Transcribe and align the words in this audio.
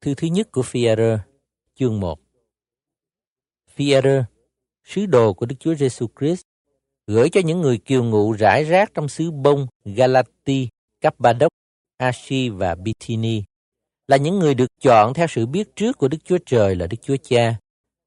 Thư 0.00 0.14
thứ 0.14 0.26
nhất 0.26 0.52
của 0.52 0.62
Phi-e-rơ, 0.62 1.18
chương 1.74 2.00
1 2.00 2.18
Phi-e-rơ, 3.74 4.24
sứ 4.84 5.06
đồ 5.06 5.32
của 5.32 5.46
Đức 5.46 5.56
Chúa 5.60 5.74
Giêsu 5.74 6.06
Christ, 6.20 6.42
gửi 7.06 7.28
cho 7.30 7.40
những 7.44 7.60
người 7.60 7.78
kiều 7.78 8.04
ngụ 8.04 8.32
rải 8.32 8.64
rác 8.64 8.94
trong 8.94 9.08
xứ 9.08 9.30
Bông, 9.30 9.66
Galati, 9.84 10.68
Cappadoc, 11.00 11.52
Ashi 11.96 12.48
và 12.48 12.74
Bithyni, 12.74 13.42
là 14.08 14.16
những 14.16 14.38
người 14.38 14.54
được 14.54 14.70
chọn 14.80 15.14
theo 15.14 15.26
sự 15.26 15.46
biết 15.46 15.76
trước 15.76 15.98
của 15.98 16.08
Đức 16.08 16.18
Chúa 16.24 16.38
Trời 16.46 16.76
là 16.76 16.86
Đức 16.86 16.98
Chúa 17.02 17.16
Cha 17.22 17.58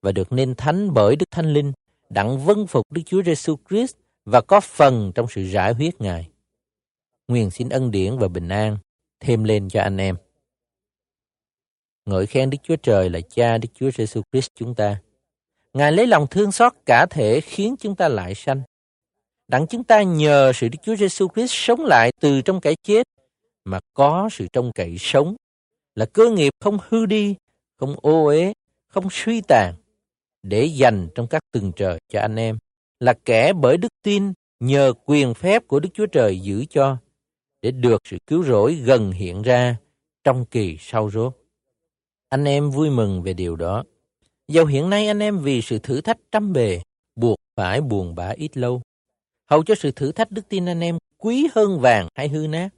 và 0.01 0.11
được 0.11 0.31
nên 0.31 0.55
thánh 0.55 0.93
bởi 0.93 1.15
Đức 1.15 1.31
Thánh 1.31 1.53
Linh, 1.53 1.71
đặng 2.09 2.45
vâng 2.45 2.67
phục 2.67 2.91
Đức 2.91 3.01
Chúa 3.05 3.23
Giêsu 3.23 3.55
Christ 3.69 3.95
và 4.25 4.41
có 4.41 4.59
phần 4.59 5.11
trong 5.15 5.27
sự 5.29 5.43
rải 5.43 5.73
huyết 5.73 6.01
Ngài. 6.01 6.29
Nguyện 7.27 7.51
xin 7.51 7.69
ân 7.69 7.91
điển 7.91 8.17
và 8.17 8.27
bình 8.27 8.49
an 8.49 8.77
thêm 9.19 9.43
lên 9.43 9.69
cho 9.69 9.81
anh 9.81 9.97
em. 9.97 10.15
Ngợi 12.05 12.25
khen 12.25 12.49
Đức 12.49 12.57
Chúa 12.63 12.75
Trời 12.75 13.09
là 13.09 13.19
Cha 13.29 13.57
Đức 13.57 13.69
Chúa 13.73 13.91
Giêsu 13.91 14.21
Christ 14.31 14.47
chúng 14.55 14.75
ta. 14.75 14.97
Ngài 15.73 15.91
lấy 15.91 16.07
lòng 16.07 16.27
thương 16.31 16.51
xót 16.51 16.73
cả 16.85 17.05
thể 17.09 17.41
khiến 17.41 17.75
chúng 17.79 17.95
ta 17.95 18.07
lại 18.07 18.35
sanh. 18.35 18.61
Đặng 19.47 19.67
chúng 19.67 19.83
ta 19.83 20.01
nhờ 20.01 20.51
sự 20.55 20.69
Đức 20.69 20.77
Chúa 20.83 20.95
Giêsu 20.95 21.27
Christ 21.35 21.51
sống 21.53 21.85
lại 21.85 22.11
từ 22.21 22.41
trong 22.41 22.61
cái 22.61 22.75
chết 22.83 23.07
mà 23.65 23.79
có 23.93 24.29
sự 24.31 24.47
trông 24.53 24.71
cậy 24.75 24.95
sống 24.99 25.35
là 25.95 26.05
cơ 26.05 26.29
nghiệp 26.29 26.53
không 26.59 26.77
hư 26.89 27.05
đi, 27.05 27.35
không 27.79 27.95
ô 28.01 28.25
uế, 28.25 28.53
không 28.87 29.07
suy 29.11 29.41
tàn 29.41 29.73
để 30.43 30.65
dành 30.65 31.07
trong 31.15 31.27
các 31.27 31.41
tầng 31.51 31.71
trời 31.75 31.99
cho 32.09 32.21
anh 32.21 32.35
em 32.35 32.57
là 32.99 33.13
kẻ 33.25 33.53
bởi 33.53 33.77
đức 33.77 33.93
tin 34.03 34.33
nhờ 34.59 34.93
quyền 35.05 35.33
phép 35.33 35.67
của 35.67 35.79
Đức 35.79 35.89
Chúa 35.93 36.05
Trời 36.05 36.39
giữ 36.39 36.65
cho 36.69 36.97
để 37.61 37.71
được 37.71 38.01
sự 38.05 38.17
cứu 38.27 38.43
rỗi 38.43 38.75
gần 38.75 39.11
hiện 39.11 39.41
ra 39.41 39.75
trong 40.23 40.45
kỳ 40.45 40.77
sau 40.79 41.09
rốt. 41.09 41.42
Anh 42.33 42.45
em 42.45 42.69
vui 42.69 42.89
mừng 42.89 43.23
về 43.23 43.33
điều 43.33 43.55
đó. 43.55 43.83
Dầu 44.47 44.65
hiện 44.65 44.89
nay 44.89 45.07
anh 45.07 45.19
em 45.19 45.39
vì 45.39 45.61
sự 45.61 45.79
thử 45.79 46.01
thách 46.01 46.17
trăm 46.31 46.53
bề, 46.53 46.81
buộc 47.15 47.37
phải 47.55 47.81
buồn 47.81 48.15
bã 48.15 48.29
ít 48.29 48.57
lâu. 48.57 48.81
Hầu 49.49 49.63
cho 49.63 49.75
sự 49.75 49.91
thử 49.91 50.11
thách 50.11 50.31
đức 50.31 50.49
tin 50.49 50.65
anh 50.65 50.79
em 50.79 50.97
quý 51.17 51.47
hơn 51.55 51.79
vàng 51.79 52.07
hay 52.15 52.27
hư 52.29 52.47
nát. 52.47 52.69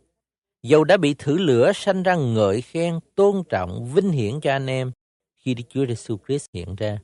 Dầu 0.64 0.84
đã 0.84 0.98
bị 0.98 1.14
thử 1.14 1.38
lửa 1.38 1.72
sanh 1.76 2.04
ra 2.04 2.16
ngợi 2.16 2.62
khen, 2.62 3.00
tôn 3.16 3.44
trọng, 3.50 3.92
vinh 3.94 4.12
hiển 4.12 4.40
cho 4.42 4.52
anh 4.52 4.68
em 4.68 4.92
khi 5.36 5.54
Đức 5.54 5.64
Chúa 5.70 5.86
Giêsu 5.86 6.18
Christ 6.28 6.46
hiện 6.54 6.76
ra. 6.76 7.00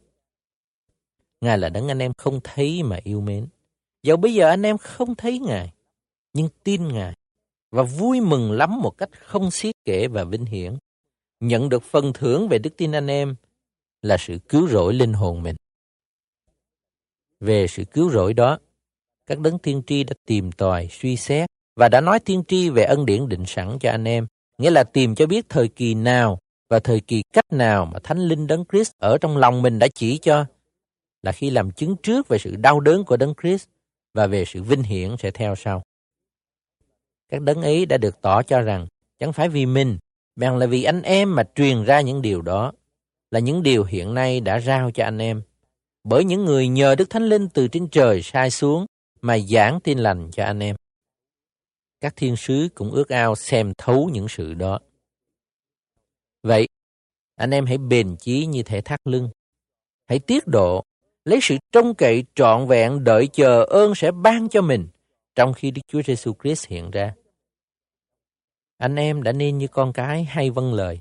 Ngài 1.42 1.58
là 1.58 1.70
đấng 1.70 1.88
anh 1.88 2.00
em 2.00 2.11
không 2.17 2.39
thấy 2.44 2.83
mà 2.83 3.00
yêu 3.04 3.22
mến. 3.22 3.48
Dẫu 4.04 4.17
bây 4.17 4.33
giờ 4.33 4.50
anh 4.50 4.66
em 4.66 4.78
không 4.78 5.16
thấy 5.16 5.39
Ngài, 5.39 5.72
nhưng 6.33 6.50
tin 6.64 6.88
Ngài 6.88 7.14
và 7.72 7.83
vui 7.83 8.22
mừng 8.22 8.52
lắm 8.52 8.81
một 8.81 8.98
cách 8.98 9.09
không 9.26 9.52
xiết 9.52 9.76
kể 9.86 10.08
và 10.08 10.23
vinh 10.23 10.45
hiển. 10.45 10.78
Nhận 11.42 11.70
được 11.70 11.84
phần 11.84 12.14
thưởng 12.14 12.47
về 12.47 12.59
đức 12.59 12.78
tin 12.78 12.92
anh 12.92 13.08
em 13.08 13.36
là 14.02 14.17
sự 14.20 14.39
cứu 14.50 14.67
rỗi 14.67 14.94
linh 14.94 15.14
hồn 15.14 15.44
mình. 15.44 15.56
Về 17.39 17.67
sự 17.67 17.86
cứu 17.86 18.09
rỗi 18.09 18.33
đó, 18.33 18.59
các 19.25 19.39
đấng 19.39 19.59
tiên 19.59 19.81
tri 19.88 20.03
đã 20.03 20.14
tìm 20.25 20.52
tòi, 20.52 20.88
suy 20.92 21.17
xét 21.17 21.50
và 21.75 21.89
đã 21.89 22.02
nói 22.02 22.20
tiên 22.20 22.44
tri 22.48 22.70
về 22.70 22.83
ân 22.83 23.06
điển 23.06 23.30
định 23.30 23.44
sẵn 23.48 23.78
cho 23.80 23.92
anh 23.92 24.08
em, 24.08 24.28
nghĩa 24.58 24.72
là 24.72 24.83
tìm 24.83 25.16
cho 25.16 25.28
biết 25.28 25.45
thời 25.50 25.67
kỳ 25.67 25.94
nào 25.94 26.39
và 26.70 26.80
thời 26.80 27.00
kỳ 27.00 27.23
cách 27.33 27.53
nào 27.53 27.86
mà 27.86 28.00
Thánh 28.03 28.20
Linh 28.20 28.48
Đấng 28.48 28.66
Christ 28.72 28.92
ở 28.98 29.17
trong 29.17 29.38
lòng 29.38 29.61
mình 29.61 29.80
đã 29.80 29.88
chỉ 29.95 30.17
cho 30.17 30.45
là 31.22 31.31
khi 31.31 31.50
làm 31.50 31.72
chứng 31.72 31.95
trước 32.03 32.28
về 32.28 32.38
sự 32.38 32.55
đau 32.55 32.80
đớn 32.80 33.03
của 33.05 33.17
Đấng 33.17 33.33
Christ 33.42 33.67
và 34.14 34.28
về 34.28 34.45
sự 34.45 34.64
vinh 34.64 34.83
hiển 34.83 35.16
sẽ 35.20 35.31
theo 35.31 35.55
sau. 35.55 35.83
Các 37.30 37.42
đấng 37.42 37.61
ấy 37.61 37.86
đã 37.86 37.98
được 37.98 38.22
tỏ 38.22 38.44
cho 38.44 38.61
rằng 38.61 38.88
chẳng 39.20 39.33
phải 39.33 39.50
vì 39.50 39.66
mình, 39.66 39.98
bèn 40.42 40.59
là 40.59 40.66
vì 40.66 40.84
anh 40.84 41.02
em 41.02 41.36
mà 41.36 41.44
truyền 41.56 41.84
ra 41.84 42.02
những 42.02 42.22
điều 42.22 42.42
đó, 42.42 42.72
là 43.31 43.39
những 43.39 43.64
điều 43.64 43.84
hiện 43.84 44.14
nay 44.14 44.39
đã 44.39 44.59
rao 44.59 44.92
cho 44.92 45.03
anh 45.03 45.17
em. 45.17 45.42
Bởi 46.03 46.23
những 46.23 46.45
người 46.45 46.67
nhờ 46.67 46.95
Đức 46.95 47.09
Thánh 47.09 47.23
Linh 47.23 47.50
từ 47.50 47.67
trên 47.67 47.88
trời 47.88 48.22
sai 48.22 48.50
xuống 48.52 48.86
mà 49.22 49.38
giảng 49.39 49.80
tin 49.80 49.98
lành 49.98 50.32
cho 50.32 50.43
anh 50.43 50.60
em. 50.60 50.76
Các 52.02 52.14
thiên 52.16 52.36
sứ 52.36 52.70
cũng 52.76 52.92
ước 52.92 53.10
ao 53.10 53.36
xem 53.36 53.73
thấu 53.77 54.10
những 54.14 54.27
sự 54.30 54.54
đó. 54.54 54.80
Vậy, 56.43 56.67
anh 57.36 57.52
em 57.52 57.66
hãy 57.66 57.77
bền 57.77 58.16
chí 58.20 58.45
như 58.45 58.64
thể 58.64 58.82
thắt 58.82 58.99
lưng. 59.05 59.30
Hãy 60.08 60.20
tiết 60.20 60.48
độ 60.48 60.83
lấy 61.26 61.39
sự 61.42 61.58
trông 61.71 61.95
cậy 61.95 62.23
trọn 62.36 62.67
vẹn 62.67 63.04
đợi 63.04 63.27
chờ 63.27 63.64
ơn 63.64 63.95
sẽ 63.95 64.11
ban 64.11 64.49
cho 64.49 64.61
mình 64.61 64.87
trong 65.36 65.54
khi 65.54 65.71
Đức 65.71 65.82
Chúa 65.87 66.02
Giêsu 66.02 66.33
Christ 66.43 66.67
hiện 66.67 66.92
ra. 66.92 67.14
Anh 68.81 68.95
em 68.95 69.23
đã 69.23 69.31
nên 69.31 69.58
như 69.58 69.67
con 69.67 69.93
cái 69.93 70.23
hay 70.23 70.49
vâng 70.49 70.73
lời, 70.73 70.99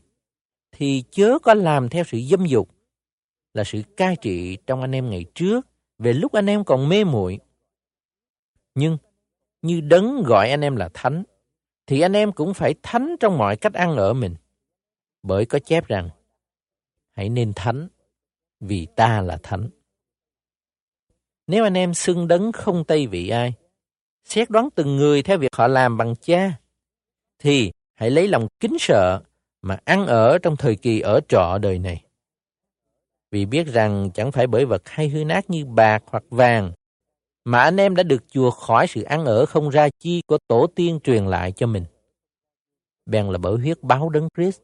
thì 0.73 1.05
chớ 1.11 1.39
có 1.43 1.55
làm 1.55 1.89
theo 1.89 2.05
sự 2.05 2.21
dâm 2.31 2.47
dục, 2.47 2.69
là 3.55 3.65
sự 3.65 3.83
cai 3.97 4.17
trị 4.17 4.59
trong 4.67 4.81
anh 4.81 4.95
em 4.95 5.11
ngày 5.11 5.25
trước, 5.35 5.67
về 5.99 6.13
lúc 6.13 6.33
anh 6.33 6.47
em 6.47 6.65
còn 6.65 6.89
mê 6.89 7.05
muội. 7.05 7.39
Nhưng, 8.75 8.99
như 9.63 9.81
đấng 9.81 10.23
gọi 10.23 10.51
anh 10.51 10.61
em 10.61 10.77
là 10.77 10.89
thánh, 10.95 11.23
thì 11.87 12.01
anh 12.01 12.13
em 12.13 12.33
cũng 12.33 12.55
phải 12.55 12.75
thánh 12.83 13.17
trong 13.21 13.39
mọi 13.39 13.57
cách 13.57 13.75
ăn 13.75 13.97
ở 13.97 14.13
mình. 14.13 14.35
Bởi 15.23 15.47
có 15.47 15.59
chép 15.59 15.87
rằng, 15.87 16.09
hãy 17.11 17.29
nên 17.29 17.53
thánh, 17.57 17.89
vì 18.61 18.87
ta 18.97 19.21
là 19.21 19.39
thánh. 19.43 19.69
Nếu 21.47 21.65
anh 21.65 21.75
em 21.75 21.95
xưng 21.95 22.29
đấng 22.29 22.53
không 22.53 22.85
tây 22.85 23.07
vị 23.07 23.29
ai, 23.29 23.53
xét 24.25 24.51
đoán 24.51 24.69
từng 24.75 24.97
người 24.97 25.23
theo 25.23 25.39
việc 25.39 25.55
họ 25.55 25.67
làm 25.67 25.97
bằng 25.97 26.15
cha, 26.21 26.61
thì 27.41 27.73
hãy 27.95 28.11
lấy 28.11 28.29
lòng 28.29 28.49
kính 28.61 28.77
sợ 28.79 29.23
mà 29.63 29.79
ăn 29.85 30.07
ở 30.07 30.39
trong 30.39 30.57
thời 30.57 30.77
kỳ 30.77 31.01
ở 31.01 31.21
trọ 31.29 31.59
đời 31.59 31.79
này. 31.79 32.05
Vì 33.31 33.47
biết 33.47 33.67
rằng 33.67 34.11
chẳng 34.15 34.33
phải 34.33 34.47
bởi 34.47 34.65
vật 34.65 34.89
hay 34.89 35.09
hư 35.09 35.25
nát 35.25 35.51
như 35.51 35.65
bạc 35.65 36.03
hoặc 36.07 36.25
vàng, 36.31 36.73
mà 37.45 37.63
anh 37.63 37.77
em 37.77 37.97
đã 37.97 38.03
được 38.03 38.25
chùa 38.29 38.51
khỏi 38.51 38.87
sự 38.87 39.03
ăn 39.03 39.25
ở 39.25 39.47
không 39.47 39.69
ra 39.69 39.89
chi 39.99 40.23
của 40.27 40.39
tổ 40.49 40.67
tiên 40.67 41.01
truyền 41.05 41.27
lại 41.27 41.53
cho 41.53 41.67
mình. 41.67 41.85
Bèn 43.07 43.27
là 43.27 43.39
bởi 43.39 43.57
huyết 43.57 43.83
báo 43.83 44.09
đấng 44.09 44.29
Christ, 44.37 44.61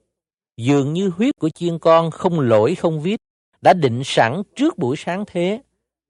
dường 0.57 0.93
như 0.93 1.09
huyết 1.09 1.35
của 1.41 1.49
chiên 1.49 1.79
con 1.79 2.11
không 2.11 2.41
lỗi 2.41 2.75
không 2.75 3.01
viết, 3.01 3.21
đã 3.61 3.73
định 3.73 4.03
sẵn 4.05 4.43
trước 4.57 4.79
buổi 4.79 4.97
sáng 4.97 5.25
thế, 5.27 5.63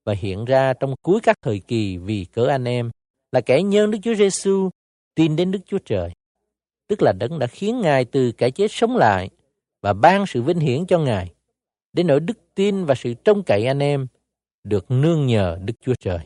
và 0.04 0.12
hiện 0.12 0.44
ra 0.44 0.72
trong 0.72 0.94
cuối 1.02 1.20
các 1.22 1.36
thời 1.42 1.58
kỳ 1.58 1.96
vì 1.96 2.24
cớ 2.24 2.46
anh 2.46 2.64
em 2.64 2.90
là 3.32 3.40
kẻ 3.40 3.62
nhân 3.62 3.90
Đức 3.90 3.98
Chúa 4.02 4.14
Giêsu 4.14 4.70
tin 5.14 5.36
đến 5.36 5.50
Đức 5.50 5.60
Chúa 5.66 5.78
Trời. 5.78 6.10
Tức 6.88 7.02
là 7.02 7.12
đấng 7.12 7.38
đã 7.38 7.46
khiến 7.46 7.80
Ngài 7.80 8.04
từ 8.04 8.32
cái 8.32 8.50
chết 8.50 8.72
sống 8.72 8.96
lại 8.96 9.30
và 9.82 9.92
ban 9.92 10.26
sự 10.26 10.42
vinh 10.42 10.58
hiển 10.58 10.86
cho 10.86 10.98
Ngài. 10.98 11.32
để 11.92 12.02
nỗi 12.02 12.20
đức 12.20 12.38
tin 12.54 12.84
và 12.84 12.94
sự 12.94 13.14
trông 13.14 13.42
cậy 13.42 13.66
anh 13.66 13.78
em 13.78 14.06
được 14.64 14.90
nương 14.90 15.26
nhờ 15.26 15.58
Đức 15.64 15.74
Chúa 15.80 15.94
Trời. 16.00 16.18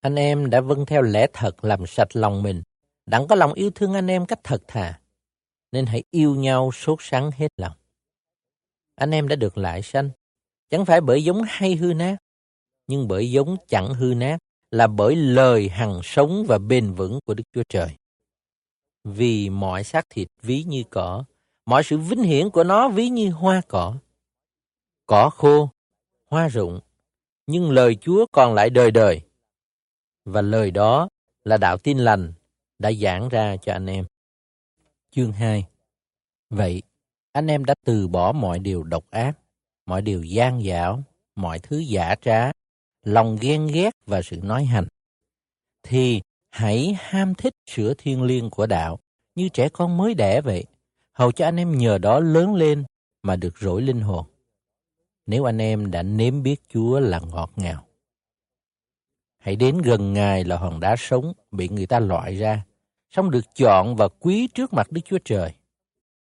Anh 0.00 0.14
em 0.14 0.50
đã 0.50 0.60
vâng 0.60 0.86
theo 0.86 1.02
lẽ 1.02 1.26
thật 1.32 1.64
làm 1.64 1.86
sạch 1.86 2.16
lòng 2.16 2.42
mình, 2.42 2.62
đặng 3.06 3.26
có 3.28 3.34
lòng 3.34 3.52
yêu 3.52 3.70
thương 3.74 3.94
anh 3.94 4.06
em 4.06 4.26
cách 4.26 4.40
thật 4.44 4.62
thà, 4.68 5.00
nên 5.72 5.86
hãy 5.86 6.02
yêu 6.10 6.34
nhau 6.34 6.70
sốt 6.72 6.98
sắng 7.02 7.30
hết 7.30 7.48
lòng. 7.56 7.76
Anh 8.94 9.10
em 9.10 9.28
đã 9.28 9.36
được 9.36 9.58
lại 9.58 9.82
sanh, 9.82 10.10
chẳng 10.70 10.84
phải 10.84 11.00
bởi 11.00 11.24
giống 11.24 11.42
hay 11.46 11.74
hư 11.74 11.92
nát, 11.94 12.16
nhưng 12.86 13.08
bởi 13.08 13.30
giống 13.30 13.56
chẳng 13.68 13.94
hư 13.94 14.14
nát, 14.14 14.38
là 14.70 14.86
bởi 14.86 15.16
lời 15.16 15.68
hằng 15.68 16.00
sống 16.02 16.44
và 16.48 16.58
bền 16.58 16.94
vững 16.94 17.18
của 17.24 17.34
Đức 17.34 17.44
Chúa 17.52 17.62
Trời. 17.68 17.96
Vì 19.04 19.50
mọi 19.50 19.84
xác 19.84 20.10
thịt 20.10 20.28
ví 20.42 20.62
như 20.62 20.84
cỏ, 20.90 21.24
mọi 21.66 21.82
sự 21.84 21.98
vinh 21.98 22.22
hiển 22.22 22.50
của 22.50 22.64
nó 22.64 22.88
ví 22.88 23.08
như 23.08 23.30
hoa 23.30 23.60
cỏ. 23.68 23.96
Cỏ 25.06 25.30
khô, 25.30 25.70
hoa 26.30 26.48
rụng, 26.48 26.80
nhưng 27.46 27.70
lời 27.70 27.96
Chúa 28.00 28.26
còn 28.32 28.54
lại 28.54 28.70
đời 28.70 28.90
đời. 28.90 29.22
Và 30.24 30.42
lời 30.42 30.70
đó 30.70 31.08
là 31.44 31.56
đạo 31.56 31.78
tin 31.78 31.98
lành 31.98 32.32
đã 32.78 32.92
giảng 32.92 33.28
ra 33.28 33.56
cho 33.56 33.72
anh 33.72 33.86
em. 33.86 34.04
Chương 35.10 35.32
2 35.32 35.66
Vậy, 36.50 36.82
anh 37.32 37.46
em 37.46 37.64
đã 37.64 37.74
từ 37.84 38.08
bỏ 38.08 38.32
mọi 38.32 38.58
điều 38.58 38.82
độc 38.82 39.04
ác, 39.10 39.38
mọi 39.86 40.02
điều 40.02 40.22
gian 40.22 40.62
dảo, 40.62 41.02
mọi 41.36 41.58
thứ 41.58 41.78
giả 41.78 42.14
trá, 42.20 42.50
lòng 43.02 43.36
ghen 43.40 43.66
ghét 43.66 43.90
và 44.06 44.22
sự 44.22 44.36
nói 44.42 44.64
hành, 44.64 44.86
thì 45.82 46.20
hãy 46.50 46.96
ham 47.00 47.34
thích 47.34 47.54
sữa 47.66 47.94
thiên 47.98 48.22
liêng 48.22 48.50
của 48.50 48.66
đạo 48.66 48.98
như 49.34 49.48
trẻ 49.48 49.68
con 49.68 49.96
mới 49.96 50.14
đẻ 50.14 50.40
vậy, 50.40 50.64
hầu 51.12 51.32
cho 51.32 51.44
anh 51.44 51.56
em 51.56 51.78
nhờ 51.78 51.98
đó 51.98 52.20
lớn 52.20 52.54
lên 52.54 52.84
mà 53.22 53.36
được 53.36 53.58
rỗi 53.58 53.82
linh 53.82 54.00
hồn. 54.00 54.26
Nếu 55.26 55.48
anh 55.48 55.58
em 55.58 55.90
đã 55.90 56.02
nếm 56.02 56.42
biết 56.42 56.62
Chúa 56.68 57.00
là 57.00 57.20
ngọt 57.30 57.52
ngào. 57.56 57.84
Hãy 59.38 59.56
đến 59.56 59.78
gần 59.78 60.12
Ngài 60.12 60.44
là 60.44 60.56
hòn 60.56 60.80
đá 60.80 60.96
sống 60.98 61.32
bị 61.50 61.68
người 61.68 61.86
ta 61.86 62.00
loại 62.00 62.34
ra, 62.34 62.64
xong 63.10 63.30
được 63.30 63.54
chọn 63.54 63.96
và 63.96 64.08
quý 64.08 64.48
trước 64.54 64.72
mặt 64.72 64.92
Đức 64.92 65.00
Chúa 65.04 65.18
Trời. 65.24 65.52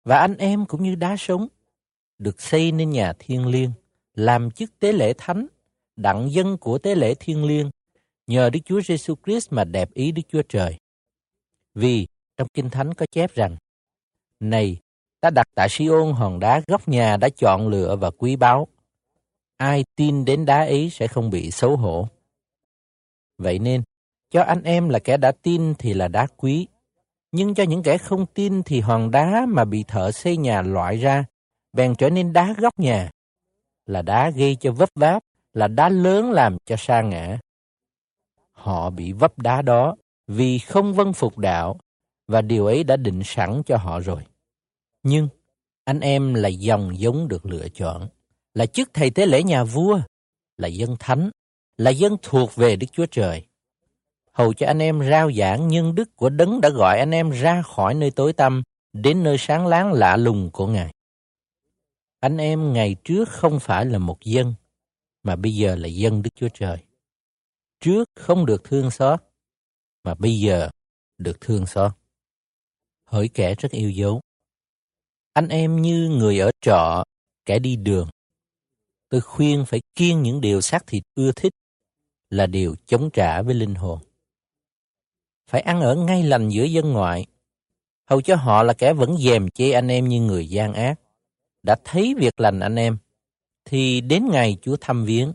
Và 0.03 0.17
anh 0.17 0.37
em 0.37 0.65
cũng 0.65 0.83
như 0.83 0.95
đá 0.95 1.15
sống, 1.19 1.47
được 2.19 2.41
xây 2.41 2.71
nên 2.71 2.89
nhà 2.89 3.13
thiên 3.19 3.47
liêng, 3.47 3.71
làm 4.13 4.51
chức 4.51 4.79
tế 4.79 4.91
lễ 4.93 5.13
thánh 5.17 5.47
đặng 5.95 6.31
dân 6.31 6.57
của 6.57 6.77
tế 6.77 6.95
lễ 6.95 7.15
thiên 7.19 7.45
liêng, 7.45 7.69
nhờ 8.27 8.49
Đức 8.49 8.59
Chúa 8.65 8.81
Giêsu 8.81 9.15
Christ 9.25 9.53
mà 9.53 9.63
đẹp 9.63 9.93
ý 9.93 10.11
Đức 10.11 10.21
Chúa 10.29 10.41
Trời. 10.49 10.77
Vì 11.75 12.07
trong 12.37 12.47
Kinh 12.53 12.69
Thánh 12.69 12.93
có 12.93 13.05
chép 13.11 13.33
rằng, 13.35 13.55
Này, 14.39 14.77
ta 15.21 15.29
đặt 15.29 15.47
tại 15.55 15.69
Siôn 15.69 16.13
hòn 16.13 16.39
đá 16.39 16.61
góc 16.67 16.87
nhà 16.87 17.17
đã 17.17 17.29
chọn 17.29 17.67
lựa 17.67 17.95
và 17.95 18.11
quý 18.11 18.35
báu. 18.35 18.67
Ai 19.57 19.85
tin 19.95 20.25
đến 20.25 20.45
đá 20.45 20.57
ấy 20.57 20.89
sẽ 20.89 21.07
không 21.07 21.29
bị 21.29 21.51
xấu 21.51 21.75
hổ. 21.75 22.07
Vậy 23.37 23.59
nên, 23.59 23.83
cho 24.29 24.41
anh 24.43 24.63
em 24.63 24.89
là 24.89 24.99
kẻ 24.99 25.17
đã 25.17 25.31
tin 25.41 25.73
thì 25.79 25.93
là 25.93 26.07
đá 26.07 26.27
quý, 26.37 26.67
nhưng 27.31 27.53
cho 27.53 27.63
những 27.63 27.83
kẻ 27.83 27.97
không 27.97 28.25
tin 28.25 28.63
thì 28.63 28.79
hòn 28.79 29.11
đá 29.11 29.45
mà 29.49 29.65
bị 29.65 29.83
thợ 29.87 30.11
xây 30.11 30.37
nhà 30.37 30.61
loại 30.61 30.97
ra, 30.97 31.25
bèn 31.73 31.95
trở 31.95 32.09
nên 32.09 32.33
đá 32.33 32.53
góc 32.57 32.79
nhà, 32.79 33.09
là 33.85 34.01
đá 34.01 34.29
gây 34.29 34.55
cho 34.55 34.71
vấp 34.71 34.89
váp, 34.95 35.23
là 35.53 35.67
đá 35.67 35.89
lớn 35.89 36.31
làm 36.31 36.57
cho 36.65 36.75
sa 36.77 37.01
ngã. 37.01 37.39
Họ 38.67 38.89
bị 38.89 39.11
vấp 39.11 39.39
đá 39.39 39.61
đó 39.61 39.95
vì 40.27 40.59
không 40.59 40.93
vâng 40.93 41.13
phục 41.13 41.37
đạo, 41.37 41.79
và 42.27 42.41
điều 42.41 42.65
ấy 42.65 42.83
đã 42.83 42.95
định 42.95 43.21
sẵn 43.25 43.61
cho 43.65 43.77
họ 43.77 43.99
rồi. 43.99 44.23
Nhưng, 45.03 45.27
anh 45.83 45.99
em 45.99 46.33
là 46.33 46.49
dòng 46.49 46.99
giống 46.99 47.27
được 47.27 47.45
lựa 47.45 47.69
chọn, 47.69 48.07
là 48.53 48.65
chức 48.65 48.89
thầy 48.93 49.09
tế 49.09 49.25
lễ 49.25 49.43
nhà 49.43 49.63
vua, 49.63 49.99
là 50.57 50.67
dân 50.67 50.95
thánh, 50.99 51.29
là 51.77 51.91
dân 51.91 52.17
thuộc 52.21 52.55
về 52.55 52.75
Đức 52.75 52.87
Chúa 52.91 53.05
Trời. 53.05 53.45
Hầu 54.33 54.53
cho 54.53 54.67
anh 54.67 54.79
em 54.79 55.09
rao 55.09 55.31
giảng 55.31 55.67
nhân 55.67 55.95
đức 55.95 56.15
của 56.15 56.29
đấng 56.29 56.61
đã 56.61 56.69
gọi 56.69 56.99
anh 56.99 57.11
em 57.11 57.29
ra 57.29 57.61
khỏi 57.61 57.93
nơi 57.93 58.11
tối 58.11 58.33
tăm 58.33 58.63
đến 58.93 59.23
nơi 59.23 59.37
sáng 59.39 59.67
láng 59.67 59.93
lạ 59.93 60.17
lùng 60.17 60.49
của 60.53 60.67
Ngài. 60.67 60.93
Anh 62.19 62.37
em 62.37 62.73
ngày 62.73 62.95
trước 63.03 63.29
không 63.29 63.59
phải 63.59 63.85
là 63.85 63.97
một 63.97 64.21
dân, 64.21 64.53
mà 65.23 65.35
bây 65.35 65.55
giờ 65.55 65.75
là 65.75 65.87
dân 65.87 66.21
Đức 66.21 66.29
Chúa 66.35 66.49
Trời. 66.53 66.86
Trước 67.79 68.09
không 68.15 68.45
được 68.45 68.63
thương 68.63 68.91
xót, 68.91 69.19
mà 70.03 70.15
bây 70.15 70.39
giờ 70.39 70.69
được 71.17 71.41
thương 71.41 71.65
xót. 71.65 71.91
Hỡi 73.05 73.29
kẻ 73.33 73.55
rất 73.55 73.71
yêu 73.71 73.89
dấu. 73.89 74.21
Anh 75.33 75.47
em 75.47 75.81
như 75.81 76.09
người 76.09 76.39
ở 76.39 76.51
trọ, 76.61 77.03
kẻ 77.45 77.59
đi 77.59 77.75
đường. 77.75 78.09
Tôi 79.09 79.21
khuyên 79.21 79.65
phải 79.67 79.81
kiêng 79.95 80.21
những 80.23 80.41
điều 80.41 80.61
xác 80.61 80.87
thịt 80.87 81.03
ưa 81.15 81.31
thích 81.31 81.53
là 82.29 82.45
điều 82.45 82.75
chống 82.85 83.09
trả 83.13 83.41
với 83.41 83.53
linh 83.53 83.75
hồn. 83.75 83.99
Phải 85.49 85.61
ăn 85.61 85.81
ở 85.81 85.95
ngay 85.95 86.23
lành 86.23 86.49
giữa 86.49 86.63
dân 86.63 86.93
ngoại, 86.93 87.25
hầu 88.05 88.21
cho 88.21 88.35
họ 88.35 88.63
là 88.63 88.73
kẻ 88.73 88.93
vẫn 88.93 89.17
dèm 89.17 89.49
chê 89.49 89.71
anh 89.71 89.87
em 89.87 90.07
như 90.07 90.21
người 90.21 90.49
gian 90.49 90.73
ác. 90.73 90.99
Đã 91.63 91.75
thấy 91.83 92.15
việc 92.17 92.39
lành 92.39 92.59
anh 92.59 92.75
em, 92.75 92.97
thì 93.65 94.01
đến 94.01 94.27
ngày 94.31 94.57
Chúa 94.61 94.77
thăm 94.81 95.05
viếng, 95.05 95.33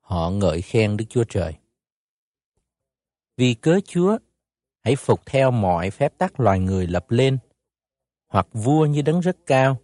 họ 0.00 0.30
ngợi 0.30 0.62
khen 0.62 0.96
Đức 0.96 1.04
Chúa 1.08 1.24
Trời. 1.28 1.54
Vì 3.36 3.54
cớ 3.54 3.80
Chúa, 3.86 4.18
hãy 4.84 4.96
phục 4.96 5.26
theo 5.26 5.50
mọi 5.50 5.90
phép 5.90 6.18
tắc 6.18 6.40
loài 6.40 6.60
người 6.60 6.86
lập 6.86 7.10
lên, 7.10 7.38
hoặc 8.28 8.46
vua 8.52 8.86
như 8.86 9.02
đấng 9.02 9.20
rất 9.20 9.36
cao, 9.46 9.78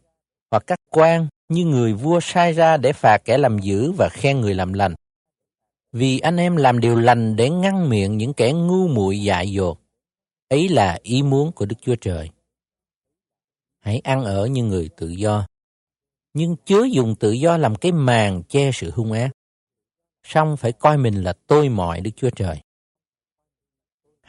hoặc 0.51 0.63
các 0.67 0.79
quan 0.91 1.29
như 1.49 1.65
người 1.65 1.93
vua 1.93 2.21
sai 2.23 2.53
ra 2.53 2.77
để 2.77 2.93
phạt 2.93 3.19
kẻ 3.25 3.39
làm 3.39 3.59
dữ 3.59 3.93
và 3.99 4.09
khen 4.13 4.41
người 4.41 4.55
làm 4.55 4.73
lành. 4.73 4.95
Vì 5.93 6.19
anh 6.19 6.37
em 6.37 6.57
làm 6.57 6.81
điều 6.81 6.97
lành 6.97 7.37
để 7.37 7.51
ngăn 7.51 7.89
miệng 7.89 8.19
những 8.19 8.35
kẻ 8.35 8.53
ngu 8.53 8.89
muội 8.89 9.23
dại 9.23 9.53
dột. 9.53 9.79
Ấy 10.49 10.69
là 10.69 10.99
ý 11.03 11.23
muốn 11.23 11.53
của 11.53 11.67
Đức 11.67 11.77
Chúa 11.81 11.97
Trời. 12.01 12.31
Hãy 13.81 13.99
ăn 14.05 14.25
ở 14.25 14.47
như 14.47 14.65
người 14.65 14.89
tự 14.97 15.09
do, 15.09 15.47
nhưng 16.35 16.57
chớ 16.65 16.85
dùng 16.93 17.15
tự 17.17 17.33
do 17.33 17.57
làm 17.57 17.75
cái 17.75 17.93
màn 17.93 18.43
che 18.49 18.71
sự 18.75 18.91
hung 18.91 19.13
ác. 19.13 19.31
Xong 20.27 20.57
phải 20.57 20.73
coi 20.73 20.99
mình 20.99 21.15
là 21.23 21.33
tôi 21.47 21.69
mọi 21.69 22.01
Đức 22.01 22.11
Chúa 22.17 22.31
Trời. 22.31 22.61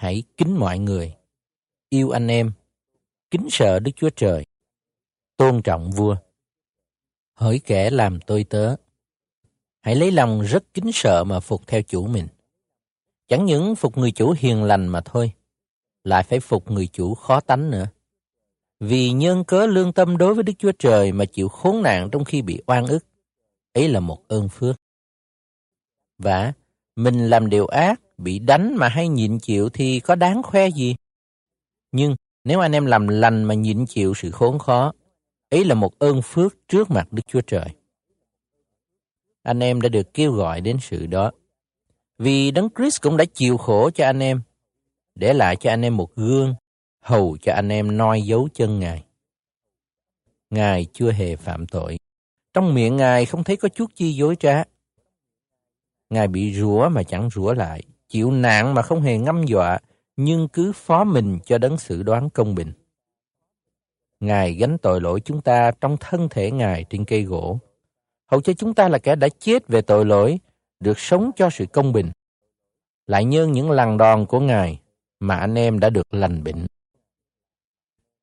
Hãy 0.03 0.23
kính 0.37 0.59
mọi 0.59 0.79
người, 0.79 1.15
yêu 1.89 2.09
anh 2.09 2.27
em, 2.27 2.51
kính 3.31 3.47
sợ 3.51 3.79
Đức 3.79 3.91
Chúa 3.95 4.09
Trời, 4.15 4.45
tôn 5.37 5.61
trọng 5.61 5.91
vua. 5.91 6.15
Hỡi 7.33 7.59
kẻ 7.59 7.89
làm 7.89 8.19
tôi 8.27 8.43
tớ, 8.43 8.75
hãy 9.81 9.95
lấy 9.95 10.11
lòng 10.11 10.41
rất 10.41 10.63
kính 10.73 10.91
sợ 10.93 11.23
mà 11.23 11.39
phục 11.39 11.67
theo 11.67 11.81
chủ 11.81 12.07
mình. 12.07 12.27
Chẳng 13.27 13.45
những 13.45 13.75
phục 13.75 13.97
người 13.97 14.11
chủ 14.11 14.35
hiền 14.37 14.63
lành 14.63 14.87
mà 14.87 15.01
thôi, 15.05 15.31
lại 16.03 16.23
phải 16.23 16.39
phục 16.39 16.71
người 16.71 16.87
chủ 16.87 17.15
khó 17.15 17.39
tánh 17.39 17.71
nữa. 17.71 17.87
Vì 18.79 19.11
nhân 19.11 19.43
cớ 19.43 19.65
lương 19.65 19.93
tâm 19.93 20.17
đối 20.17 20.33
với 20.33 20.43
Đức 20.43 20.53
Chúa 20.57 20.71
Trời 20.79 21.11
mà 21.11 21.25
chịu 21.25 21.49
khốn 21.49 21.83
nạn 21.83 22.09
trong 22.11 22.25
khi 22.25 22.41
bị 22.41 22.61
oan 22.67 22.85
ức, 22.85 23.05
ấy 23.73 23.89
là 23.89 23.99
một 23.99 24.27
ơn 24.27 24.49
phước. 24.49 24.75
Và 26.17 26.53
mình 26.95 27.29
làm 27.29 27.49
điều 27.49 27.67
ác, 27.67 28.02
bị 28.23 28.39
đánh 28.39 28.75
mà 28.77 28.89
hay 28.89 29.07
nhịn 29.07 29.39
chịu 29.39 29.69
thì 29.69 29.99
có 29.99 30.15
đáng 30.15 30.43
khoe 30.43 30.67
gì? 30.67 30.95
Nhưng 31.91 32.15
nếu 32.43 32.59
anh 32.59 32.71
em 32.71 32.85
làm 32.85 33.07
lành 33.07 33.43
mà 33.43 33.53
nhịn 33.53 33.85
chịu 33.85 34.13
sự 34.13 34.31
khốn 34.31 34.59
khó, 34.59 34.93
ấy 35.49 35.65
là 35.65 35.75
một 35.75 35.99
ơn 35.99 36.21
phước 36.21 36.55
trước 36.67 36.91
mặt 36.91 37.07
Đức 37.11 37.23
Chúa 37.27 37.41
Trời. 37.41 37.67
Anh 39.43 39.59
em 39.59 39.81
đã 39.81 39.89
được 39.89 40.13
kêu 40.13 40.31
gọi 40.31 40.61
đến 40.61 40.77
sự 40.81 41.07
đó. 41.07 41.31
Vì 42.17 42.51
Đấng 42.51 42.69
Christ 42.77 43.01
cũng 43.01 43.17
đã 43.17 43.25
chịu 43.25 43.57
khổ 43.57 43.89
cho 43.89 44.05
anh 44.05 44.19
em, 44.19 44.41
để 45.15 45.33
lại 45.33 45.55
cho 45.55 45.69
anh 45.69 45.81
em 45.81 45.97
một 45.97 46.15
gương, 46.15 46.55
hầu 47.01 47.37
cho 47.41 47.53
anh 47.53 47.69
em 47.69 47.97
noi 47.97 48.21
dấu 48.21 48.47
chân 48.53 48.79
Ngài. 48.79 49.03
Ngài 50.49 50.85
chưa 50.93 51.11
hề 51.11 51.35
phạm 51.35 51.67
tội. 51.67 51.97
Trong 52.53 52.73
miệng 52.73 52.95
Ngài 52.97 53.25
không 53.25 53.43
thấy 53.43 53.57
có 53.57 53.69
chút 53.69 53.91
chi 53.95 54.13
dối 54.13 54.35
trá. 54.35 54.63
Ngài 56.09 56.27
bị 56.27 56.53
rủa 56.53 56.89
mà 56.89 57.03
chẳng 57.03 57.29
rủa 57.29 57.53
lại, 57.53 57.83
chịu 58.13 58.31
nạn 58.31 58.73
mà 58.73 58.81
không 58.81 59.01
hề 59.01 59.17
ngâm 59.17 59.43
dọa, 59.43 59.79
nhưng 60.15 60.47
cứ 60.47 60.71
phó 60.75 61.03
mình 61.03 61.39
cho 61.45 61.57
đấng 61.57 61.77
xử 61.77 62.03
đoán 62.03 62.29
công 62.29 62.55
bình. 62.55 62.73
Ngài 64.19 64.53
gánh 64.53 64.77
tội 64.77 65.01
lỗi 65.01 65.21
chúng 65.25 65.41
ta 65.41 65.71
trong 65.81 65.97
thân 65.99 66.27
thể 66.29 66.51
Ngài 66.51 66.85
trên 66.89 67.05
cây 67.05 67.23
gỗ, 67.23 67.59
hầu 68.31 68.41
cho 68.41 68.53
chúng 68.53 68.73
ta 68.73 68.89
là 68.89 68.97
kẻ 68.97 69.15
đã 69.15 69.29
chết 69.39 69.67
về 69.67 69.81
tội 69.81 70.05
lỗi, 70.05 70.39
được 70.79 70.99
sống 70.99 71.31
cho 71.35 71.49
sự 71.49 71.65
công 71.65 71.93
bình. 71.93 72.11
Lại 73.07 73.25
nhân 73.25 73.51
những 73.51 73.71
lần 73.71 73.97
đòn 73.97 74.25
của 74.25 74.39
Ngài 74.39 74.79
mà 75.19 75.35
anh 75.35 75.55
em 75.55 75.79
đã 75.79 75.89
được 75.89 76.13
lành 76.13 76.43
bệnh. 76.43 76.65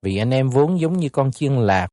Vì 0.03 0.17
anh 0.17 0.31
em 0.31 0.51
vốn 0.51 0.81
giống 0.81 0.97
như 0.97 1.09
con 1.09 1.33
chiên 1.33 1.53
lạc, 1.53 1.89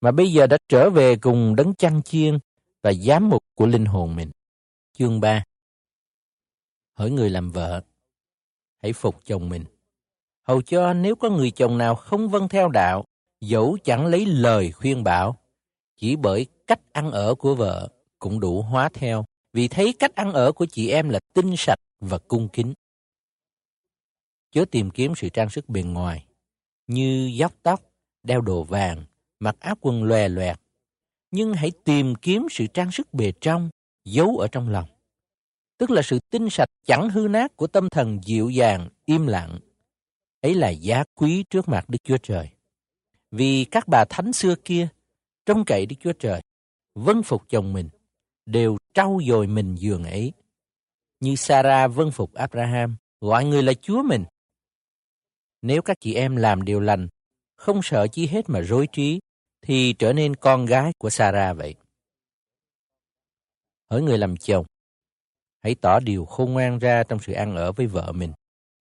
mà 0.00 0.10
bây 0.10 0.32
giờ 0.32 0.46
đã 0.46 0.58
trở 0.68 0.90
về 0.90 1.16
cùng 1.16 1.56
đấng 1.56 1.74
chăn 1.74 2.02
chiên 2.02 2.38
và 2.82 2.92
giám 2.92 3.28
mục 3.28 3.42
của 3.54 3.66
linh 3.66 3.84
hồn 3.84 4.16
mình. 4.16 4.30
Chương 4.98 5.20
3 5.20 5.44
Hỡi 7.00 7.10
người 7.10 7.30
làm 7.30 7.50
vợ, 7.50 7.82
hãy 8.82 8.92
phục 8.92 9.24
chồng 9.24 9.48
mình. 9.48 9.64
Hầu 10.42 10.62
cho 10.62 10.94
nếu 10.94 11.16
có 11.16 11.30
người 11.30 11.50
chồng 11.50 11.78
nào 11.78 11.94
không 11.94 12.28
vâng 12.28 12.48
theo 12.48 12.68
đạo, 12.68 13.04
dẫu 13.40 13.78
chẳng 13.84 14.06
lấy 14.06 14.26
lời 14.26 14.72
khuyên 14.72 15.04
bảo, 15.04 15.36
chỉ 15.96 16.16
bởi 16.16 16.46
cách 16.66 16.80
ăn 16.92 17.10
ở 17.10 17.34
của 17.34 17.54
vợ 17.54 17.88
cũng 18.18 18.40
đủ 18.40 18.62
hóa 18.62 18.88
theo, 18.94 19.24
vì 19.52 19.68
thấy 19.68 19.92
cách 19.98 20.14
ăn 20.14 20.32
ở 20.32 20.52
của 20.52 20.66
chị 20.66 20.88
em 20.88 21.08
là 21.08 21.20
tinh 21.34 21.54
sạch 21.58 21.78
và 22.00 22.18
cung 22.18 22.48
kính. 22.48 22.74
Chớ 24.50 24.64
tìm 24.70 24.90
kiếm 24.90 25.12
sự 25.16 25.28
trang 25.28 25.50
sức 25.50 25.68
bên 25.68 25.92
ngoài, 25.92 26.26
như 26.86 27.32
dóc 27.40 27.52
tóc, 27.62 27.80
đeo 28.22 28.40
đồ 28.40 28.62
vàng, 28.62 29.04
mặc 29.38 29.56
áo 29.60 29.74
quần 29.80 30.04
lòe 30.04 30.28
loẹt, 30.28 30.60
nhưng 31.30 31.54
hãy 31.54 31.72
tìm 31.84 32.14
kiếm 32.14 32.46
sự 32.50 32.66
trang 32.66 32.92
sức 32.92 33.14
bề 33.14 33.32
trong, 33.40 33.70
giấu 34.04 34.36
ở 34.36 34.48
trong 34.48 34.68
lòng 34.68 34.88
tức 35.80 35.90
là 35.90 36.02
sự 36.02 36.18
tinh 36.30 36.50
sạch 36.50 36.68
chẳng 36.84 37.10
hư 37.10 37.28
nát 37.30 37.56
của 37.56 37.66
tâm 37.66 37.88
thần 37.88 38.20
dịu 38.26 38.50
dàng, 38.50 38.88
im 39.04 39.26
lặng. 39.26 39.58
Ấy 40.40 40.54
là 40.54 40.70
giá 40.70 41.04
quý 41.14 41.44
trước 41.50 41.68
mặt 41.68 41.88
Đức 41.88 41.98
Chúa 42.04 42.16
Trời. 42.16 42.48
Vì 43.30 43.64
các 43.70 43.88
bà 43.88 44.04
thánh 44.04 44.32
xưa 44.32 44.54
kia, 44.64 44.88
trông 45.46 45.64
cậy 45.64 45.86
Đức 45.86 45.96
Chúa 46.00 46.12
Trời, 46.12 46.42
vâng 46.94 47.22
phục 47.22 47.42
chồng 47.48 47.72
mình, 47.72 47.88
đều 48.46 48.76
trau 48.94 49.18
dồi 49.28 49.46
mình 49.46 49.74
giường 49.74 50.04
ấy. 50.04 50.32
Như 51.20 51.36
Sarah 51.36 51.94
vâng 51.94 52.10
phục 52.10 52.34
Abraham, 52.34 52.96
gọi 53.20 53.44
người 53.44 53.62
là 53.62 53.72
Chúa 53.74 54.02
mình. 54.02 54.24
Nếu 55.62 55.82
các 55.82 55.96
chị 56.00 56.14
em 56.14 56.36
làm 56.36 56.62
điều 56.62 56.80
lành, 56.80 57.08
không 57.56 57.80
sợ 57.82 58.06
chi 58.12 58.26
hết 58.26 58.48
mà 58.48 58.60
rối 58.60 58.88
trí, 58.92 59.20
thì 59.62 59.92
trở 59.92 60.12
nên 60.12 60.36
con 60.36 60.66
gái 60.66 60.92
của 60.98 61.10
Sarah 61.10 61.56
vậy. 61.56 61.74
Hỡi 63.90 64.02
người 64.02 64.18
làm 64.18 64.36
chồng, 64.36 64.66
hãy 65.62 65.74
tỏ 65.74 66.00
điều 66.00 66.24
khôn 66.24 66.52
ngoan 66.52 66.78
ra 66.78 67.02
trong 67.02 67.18
sự 67.18 67.32
ăn 67.32 67.56
ở 67.56 67.72
với 67.72 67.86
vợ 67.86 68.12
mình, 68.12 68.32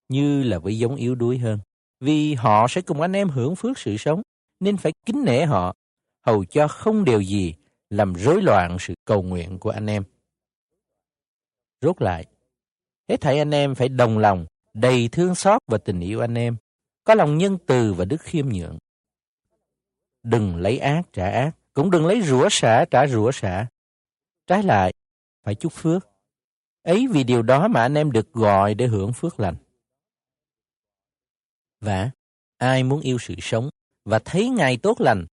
như 0.09 0.43
là 0.43 0.59
với 0.59 0.79
giống 0.79 0.95
yếu 0.95 1.15
đuối 1.15 1.37
hơn. 1.37 1.59
Vì 1.99 2.33
họ 2.33 2.67
sẽ 2.69 2.81
cùng 2.81 3.01
anh 3.01 3.13
em 3.13 3.29
hưởng 3.29 3.55
phước 3.55 3.79
sự 3.79 3.97
sống, 3.97 4.21
nên 4.59 4.77
phải 4.77 4.91
kính 5.05 5.23
nể 5.25 5.45
họ, 5.45 5.75
hầu 6.25 6.45
cho 6.45 6.67
không 6.67 7.05
điều 7.05 7.21
gì 7.21 7.55
làm 7.89 8.13
rối 8.13 8.41
loạn 8.41 8.77
sự 8.79 8.93
cầu 9.05 9.21
nguyện 9.21 9.59
của 9.59 9.69
anh 9.69 9.89
em. 9.89 10.03
Rốt 11.81 12.01
lại, 12.01 12.25
hết 13.09 13.21
thảy 13.21 13.37
anh 13.37 13.51
em 13.51 13.75
phải 13.75 13.89
đồng 13.89 14.17
lòng, 14.17 14.45
đầy 14.73 15.09
thương 15.11 15.35
xót 15.35 15.61
và 15.67 15.77
tình 15.77 15.99
yêu 15.99 16.19
anh 16.19 16.37
em, 16.37 16.55
có 17.03 17.15
lòng 17.15 17.37
nhân 17.37 17.57
từ 17.67 17.93
và 17.93 18.05
đức 18.05 18.21
khiêm 18.21 18.49
nhượng. 18.49 18.77
Đừng 20.23 20.55
lấy 20.55 20.77
ác 20.77 21.01
trả 21.13 21.29
ác, 21.29 21.51
cũng 21.73 21.91
đừng 21.91 22.05
lấy 22.05 22.21
rủa 22.21 22.47
xả 22.51 22.85
trả 22.91 23.07
rủa 23.07 23.31
xả. 23.31 23.67
Trái 24.47 24.63
lại, 24.63 24.93
phải 25.43 25.55
chúc 25.55 25.73
phước, 25.73 26.08
Ấy 26.83 27.07
vì 27.11 27.23
điều 27.23 27.41
đó 27.41 27.67
mà 27.67 27.81
anh 27.81 27.97
em 27.97 28.11
được 28.11 28.33
gọi 28.33 28.73
để 28.73 28.87
hưởng 28.87 29.13
phước 29.13 29.39
lành. 29.39 29.55
Và 31.81 32.11
ai 32.57 32.83
muốn 32.83 33.01
yêu 33.01 33.17
sự 33.19 33.35
sống 33.41 33.69
và 34.05 34.19
thấy 34.19 34.49
ngày 34.49 34.77
tốt 34.77 35.01
lành 35.01 35.25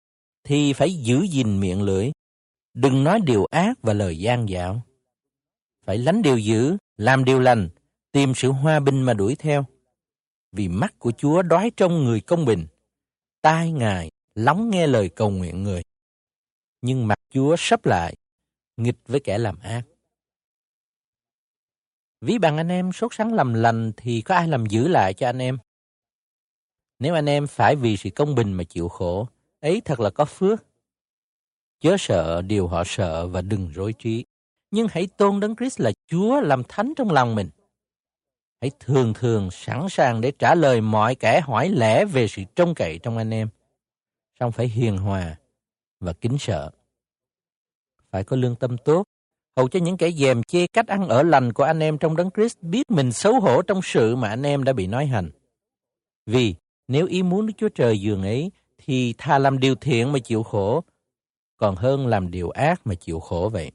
thì 0.45 0.73
phải 0.73 0.95
giữ 0.95 1.23
gìn 1.31 1.61
miệng 1.61 1.83
lưỡi, 1.83 2.11
đừng 2.75 3.05
nói 3.05 3.21
điều 3.27 3.45
ác 3.45 3.83
và 3.83 3.93
lời 3.93 4.19
gian 4.19 4.49
dạo. 4.49 4.83
Phải 5.85 5.99
lánh 5.99 6.23
điều 6.23 6.39
dữ, 6.39 6.77
làm 6.97 7.25
điều 7.25 7.41
lành, 7.41 7.69
tìm 8.13 8.33
sự 8.37 8.51
hòa 8.51 8.81
bình 8.81 9.03
mà 9.03 9.15
đuổi 9.15 9.37
theo. 9.39 9.65
Vì 10.53 10.69
mắt 10.69 10.95
của 10.99 11.13
Chúa 11.19 11.43
đói 11.43 11.71
trong 11.77 12.05
người 12.05 12.21
công 12.21 12.45
bình, 12.45 12.67
tai 13.43 13.73
Ngài 13.73 14.11
lắng 14.35 14.71
nghe 14.71 14.87
lời 14.87 15.09
cầu 15.09 15.31
nguyện 15.31 15.63
người. 15.63 15.83
Nhưng 16.83 17.07
mặt 17.07 17.19
Chúa 17.31 17.57
sắp 17.59 17.87
lại, 17.87 18.15
nghịch 18.77 18.99
với 19.07 19.21
kẻ 19.21 19.39
làm 19.39 19.59
ác. 19.59 19.83
Ví 22.25 22.39
bằng 22.39 22.57
anh 22.57 22.69
em 22.69 22.93
sốt 22.93 23.15
sắng 23.15 23.35
làm 23.35 23.55
lành 23.55 23.93
thì 23.97 24.23
có 24.23 24.35
ai 24.35 24.49
làm 24.49 24.67
giữ 24.67 24.89
lại 24.89 25.15
cho 25.15 25.29
anh 25.29 25.39
em? 25.39 25.59
Nếu 26.99 27.15
anh 27.15 27.27
em 27.27 27.47
phải 27.47 27.77
vì 27.77 27.97
sự 27.97 28.11
công 28.11 28.35
bình 28.35 28.53
mà 28.53 28.65
chịu 28.65 28.89
khổ, 28.89 29.29
ấy 29.61 29.83
thật 29.85 30.01
là 30.01 30.11
có 30.11 30.25
phước. 30.25 30.65
Chớ 31.81 31.97
sợ 31.99 32.43
điều 32.43 32.69
họ 32.69 32.83
sợ 32.87 33.27
và 33.27 33.43
đừng 33.43 33.69
rối 33.69 33.93
trí. 33.93 34.25
Nhưng 34.71 34.87
hãy 34.91 35.07
tôn 35.07 35.41
Đấng 35.41 35.57
Christ 35.57 35.81
là 35.81 35.93
Chúa 36.07 36.41
làm 36.41 36.63
thánh 36.69 36.93
trong 36.97 37.11
lòng 37.11 37.35
mình. 37.35 37.51
Hãy 38.61 38.71
thường 38.81 39.15
thường 39.15 39.51
sẵn 39.51 39.87
sàng 39.91 40.21
để 40.21 40.33
trả 40.39 40.55
lời 40.55 40.81
mọi 40.81 41.15
kẻ 41.15 41.41
hỏi 41.41 41.69
lẽ 41.69 42.05
về 42.05 42.29
sự 42.29 42.43
trông 42.57 42.75
cậy 42.75 42.99
trong 43.03 43.17
anh 43.17 43.35
em. 43.35 43.49
Xong 44.41 44.53
phải 44.53 44.69
hiền 44.69 44.97
hòa 44.97 45.37
và 46.01 46.13
kính 46.13 46.37
sợ. 46.41 46.71
Phải 48.11 48.25
có 48.25 48.37
lương 48.37 48.57
tâm 48.57 48.77
tốt, 48.85 49.05
hầu 49.57 49.69
cho 49.69 49.81
những 49.81 49.97
kẻ 49.97 50.11
dèm 50.11 50.43
chê 50.43 50.67
cách 50.67 50.87
ăn 50.87 51.09
ở 51.09 51.23
lành 51.23 51.53
của 51.53 51.63
anh 51.63 51.81
em 51.81 51.99
trong 51.99 52.17
Đấng 52.17 52.31
Christ 52.31 52.59
biết 52.61 52.91
mình 52.91 53.13
xấu 53.13 53.41
hổ 53.41 53.63
trong 53.63 53.81
sự 53.83 54.17
mà 54.17 54.29
anh 54.29 54.43
em 54.43 54.65
đã 54.65 54.73
bị 54.73 54.87
nói 54.87 55.07
hành. 55.07 55.31
Vì 56.27 56.55
nếu 56.89 57.07
ý 57.07 57.23
muốn 57.23 57.47
Đức 57.47 57.53
Chúa 57.57 57.69
Trời 57.69 58.01
dường 58.01 58.23
ấy, 58.23 58.51
thì 58.79 59.15
thà 59.19 59.39
làm 59.39 59.59
điều 59.59 59.75
thiện 59.75 60.13
mà 60.13 60.19
chịu 60.19 60.43
khổ, 60.43 60.85
còn 61.57 61.77
hơn 61.77 62.07
làm 62.07 62.31
điều 62.31 62.51
ác 62.51 62.87
mà 62.87 62.95
chịu 62.95 63.21
khổ 63.21 63.49
vậy. 63.53 63.71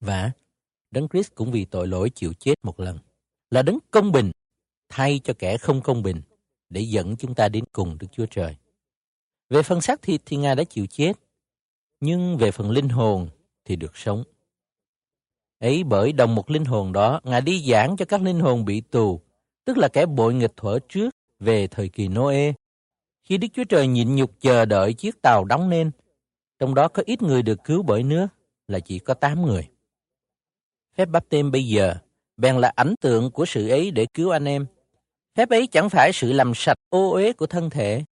Và 0.00 0.32
Đấng 0.90 1.08
Christ 1.08 1.34
cũng 1.34 1.50
vì 1.50 1.64
tội 1.64 1.86
lỗi 1.86 2.10
chịu 2.10 2.32
chết 2.38 2.54
một 2.62 2.80
lần, 2.80 2.98
là 3.50 3.62
đấng 3.62 3.78
công 3.90 4.12
bình, 4.12 4.30
thay 4.88 5.20
cho 5.24 5.34
kẻ 5.38 5.56
không 5.56 5.80
công 5.80 6.02
bình, 6.02 6.22
để 6.70 6.80
dẫn 6.80 7.16
chúng 7.16 7.34
ta 7.34 7.48
đến 7.48 7.64
cùng 7.72 7.98
Đức 7.98 8.06
Chúa 8.12 8.26
Trời. 8.26 8.56
Về 9.50 9.62
phần 9.62 9.80
xác 9.80 10.02
thịt 10.02 10.22
thì 10.26 10.36
Ngài 10.36 10.56
đã 10.56 10.64
chịu 10.64 10.86
chết, 10.86 11.12
nhưng 12.00 12.36
về 12.36 12.50
phần 12.50 12.70
linh 12.70 12.88
hồn 12.88 13.28
thì 13.64 13.76
được 13.76 13.96
sống. 13.96 14.24
Ấy 15.58 15.84
bởi 15.84 16.12
đồng 16.12 16.34
một 16.34 16.50
linh 16.50 16.64
hồn 16.64 16.92
đó, 16.92 17.20
Ngài 17.24 17.40
đi 17.40 17.64
giảng 17.70 17.96
cho 17.96 18.04
các 18.04 18.22
linh 18.22 18.40
hồn 18.40 18.64
bị 18.64 18.80
tù, 18.80 19.20
tức 19.64 19.78
là 19.78 19.88
kẻ 19.88 20.06
bội 20.06 20.34
nghịch 20.34 20.56
thuở 20.56 20.78
trước 20.88 21.10
về 21.40 21.66
thời 21.66 21.88
kỳ 21.88 22.08
Noe. 22.08 22.52
Khi 23.24 23.38
Đức 23.38 23.48
Chúa 23.52 23.64
Trời 23.64 23.86
nhịn 23.86 24.16
nhục 24.16 24.40
chờ 24.40 24.64
đợi 24.64 24.92
chiếc 24.92 25.22
tàu 25.22 25.44
đóng 25.44 25.70
nên, 25.70 25.90
trong 26.58 26.74
đó 26.74 26.88
có 26.88 27.02
ít 27.06 27.22
người 27.22 27.42
được 27.42 27.64
cứu 27.64 27.82
bởi 27.82 28.02
nước, 28.02 28.26
là 28.68 28.80
chỉ 28.80 28.98
có 28.98 29.14
8 29.14 29.46
người. 29.46 29.68
Phép 30.96 31.04
bắp 31.04 31.28
tên 31.28 31.50
bây 31.50 31.66
giờ, 31.66 31.94
bèn 32.36 32.56
là 32.56 32.72
ảnh 32.74 32.94
tượng 33.00 33.30
của 33.30 33.46
sự 33.46 33.68
ấy 33.68 33.90
để 33.90 34.06
cứu 34.14 34.30
anh 34.30 34.44
em. 34.44 34.66
Phép 35.36 35.50
ấy 35.50 35.66
chẳng 35.66 35.90
phải 35.90 36.12
sự 36.12 36.32
làm 36.32 36.52
sạch 36.54 36.78
ô 36.90 37.10
uế 37.10 37.32
của 37.32 37.46
thân 37.46 37.70
thể, 37.70 38.04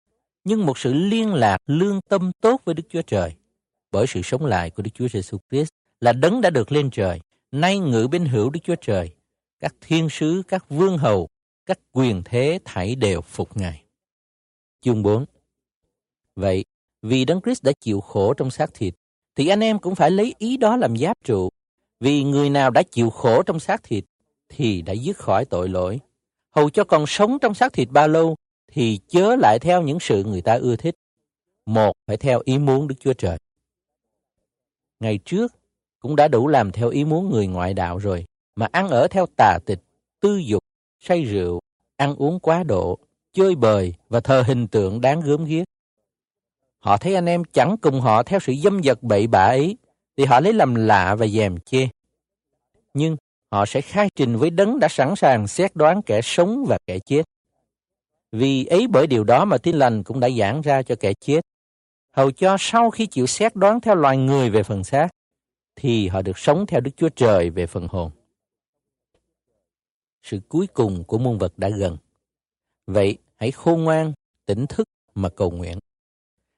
nhưng 0.45 0.67
một 0.67 0.79
sự 0.79 0.93
liên 0.93 1.35
lạc 1.35 1.59
lương 1.67 2.01
tâm 2.09 2.33
tốt 2.41 2.61
với 2.65 2.75
Đức 2.75 2.83
Chúa 2.89 3.03
Trời. 3.03 3.35
Bởi 3.93 4.07
sự 4.07 4.23
sống 4.23 4.45
lại 4.45 4.71
của 4.71 4.83
Đức 4.83 4.91
Chúa 4.95 5.09
Giêsu 5.09 5.39
Christ 5.51 5.69
là 6.01 6.13
đấng 6.13 6.41
đã 6.41 6.51
được 6.51 6.73
lên 6.73 6.91
trời, 6.91 7.21
nay 7.53 7.79
ngự 7.79 8.09
bên 8.11 8.25
hữu 8.25 8.51
Đức 8.51 8.61
Chúa 8.65 8.75
Trời. 8.81 9.11
Các 9.61 9.75
thiên 9.81 10.09
sứ, 10.11 10.43
các 10.49 10.69
vương 10.69 10.99
hầu, 10.99 11.29
các 11.67 11.79
quyền 11.93 12.23
thế 12.25 12.59
thảy 12.65 12.95
đều 12.95 13.21
phục 13.21 13.57
Ngài. 13.57 13.85
Chương 14.81 15.03
4 15.03 15.25
Vậy, 16.37 16.65
vì 17.03 17.25
Đấng 17.25 17.41
Christ 17.41 17.63
đã 17.63 17.73
chịu 17.81 18.01
khổ 18.01 18.35
trong 18.35 18.51
xác 18.51 18.75
thịt, 18.75 18.95
thì 19.37 19.49
anh 19.49 19.61
em 19.61 19.79
cũng 19.79 19.95
phải 19.95 20.11
lấy 20.11 20.35
ý 20.39 20.57
đó 20.57 20.77
làm 20.77 20.97
giáp 20.97 21.17
trụ. 21.25 21.49
Vì 22.01 22.25
người 22.25 22.51
nào 22.51 22.71
đã 22.71 22.83
chịu 22.83 23.11
khổ 23.11 23.43
trong 23.43 23.61
xác 23.61 23.83
thịt, 23.83 24.05
thì 24.49 24.83
đã 24.83 24.93
dứt 24.93 25.17
khỏi 25.17 25.45
tội 25.45 25.69
lỗi. 25.69 26.01
Hầu 26.51 26.71
cho 26.71 26.85
còn 26.85 27.05
sống 27.07 27.39
trong 27.39 27.55
xác 27.55 27.73
thịt 27.73 27.89
bao 27.91 28.09
lâu, 28.09 28.37
thì 28.73 29.01
chớ 29.09 29.37
lại 29.37 29.59
theo 29.59 29.83
những 29.83 30.01
sự 30.01 30.25
người 30.25 30.43
ta 30.43 30.55
ưa 30.55 30.77
thích. 30.77 30.95
Một, 31.67 31.93
phải 32.07 32.17
theo 32.17 32.43
ý 32.45 32.59
muốn 32.59 32.89
Đức 32.89 32.95
Chúa 33.01 33.13
Trời. 33.13 33.39
Ngày 35.03 35.19
trước, 35.25 35.55
cũng 36.01 36.17
đã 36.17 36.29
đủ 36.29 36.49
làm 36.49 36.73
theo 36.73 36.89
ý 36.89 37.05
muốn 37.05 37.31
người 37.31 37.47
ngoại 37.47 37.75
đạo 37.75 37.99
rồi, 37.99 38.25
mà 38.57 38.69
ăn 38.73 38.89
ở 38.89 39.09
theo 39.09 39.27
tà 39.37 39.59
tịch, 39.67 39.79
tư 40.21 40.37
dục, 40.37 40.63
say 41.01 41.23
rượu, 41.25 41.61
ăn 41.97 42.15
uống 42.17 42.41
quá 42.41 42.63
độ, 42.63 42.99
chơi 43.33 43.55
bời 43.55 43.95
và 44.09 44.21
thờ 44.21 44.45
hình 44.47 44.69
tượng 44.69 45.01
đáng 45.01 45.21
gớm 45.21 45.45
ghiếc. 45.45 45.65
Họ 46.79 46.97
thấy 46.97 47.15
anh 47.15 47.27
em 47.27 47.45
chẳng 47.45 47.77
cùng 47.77 48.01
họ 48.01 48.23
theo 48.23 48.41
sự 48.41 48.55
dâm 48.65 48.83
dật 48.83 49.03
bậy 49.03 49.27
bạ 49.27 49.45
ấy, 49.45 49.77
thì 50.17 50.25
họ 50.25 50.41
lấy 50.41 50.53
làm 50.53 50.75
lạ 50.75 51.15
và 51.15 51.27
dèm 51.27 51.61
chê. 51.61 51.89
Nhưng 52.95 53.17
họ 53.53 53.67
sẽ 53.67 53.81
khai 53.81 54.09
trình 54.15 54.37
với 54.37 54.51
đấng 54.51 54.79
đã 54.79 54.89
sẵn 54.89 55.17
sàng 55.17 55.49
xét 55.49 55.77
đoán 55.77 56.03
kẻ 56.03 56.21
sống 56.23 56.65
và 56.69 56.79
kẻ 56.87 56.99
chết. 56.99 57.23
Vì 58.33 58.65
ấy 58.65 58.87
bởi 58.87 59.07
điều 59.07 59.25
đó 59.25 59.45
mà 59.45 59.59
tin 59.59 59.77
lành 59.77 60.03
cũng 60.03 60.21
đã 60.21 60.31
giảng 60.31 60.61
ra 60.61 60.83
cho 60.83 60.95
kẻ 61.01 61.13
chết. 61.21 61.41
Hầu 62.13 62.31
cho 62.31 62.57
sau 62.59 62.91
khi 62.91 63.07
chịu 63.07 63.27
xét 63.27 63.57
đoán 63.57 63.81
theo 63.81 63.95
loài 63.95 64.17
người 64.17 64.51
về 64.51 64.63
phần 64.63 64.85
xác, 64.85 65.09
thì 65.77 66.09
họ 66.09 66.23
được 66.23 66.39
sống 66.39 66.67
theo 66.67 66.81
Đức 66.81 66.91
Chúa 66.97 67.09
Trời 67.09 67.51
về 67.51 67.67
phần 67.67 67.89
hồn 67.89 68.11
sự 70.23 70.41
cuối 70.49 70.67
cùng 70.67 71.05
của 71.05 71.19
muôn 71.19 71.39
vật 71.39 71.53
đã 71.57 71.69
gần. 71.69 71.97
Vậy 72.87 73.19
hãy 73.37 73.51
khôn 73.51 73.85
ngoan, 73.85 74.13
tỉnh 74.47 74.67
thức 74.67 74.89
mà 75.15 75.29
cầu 75.29 75.51
nguyện. 75.51 75.79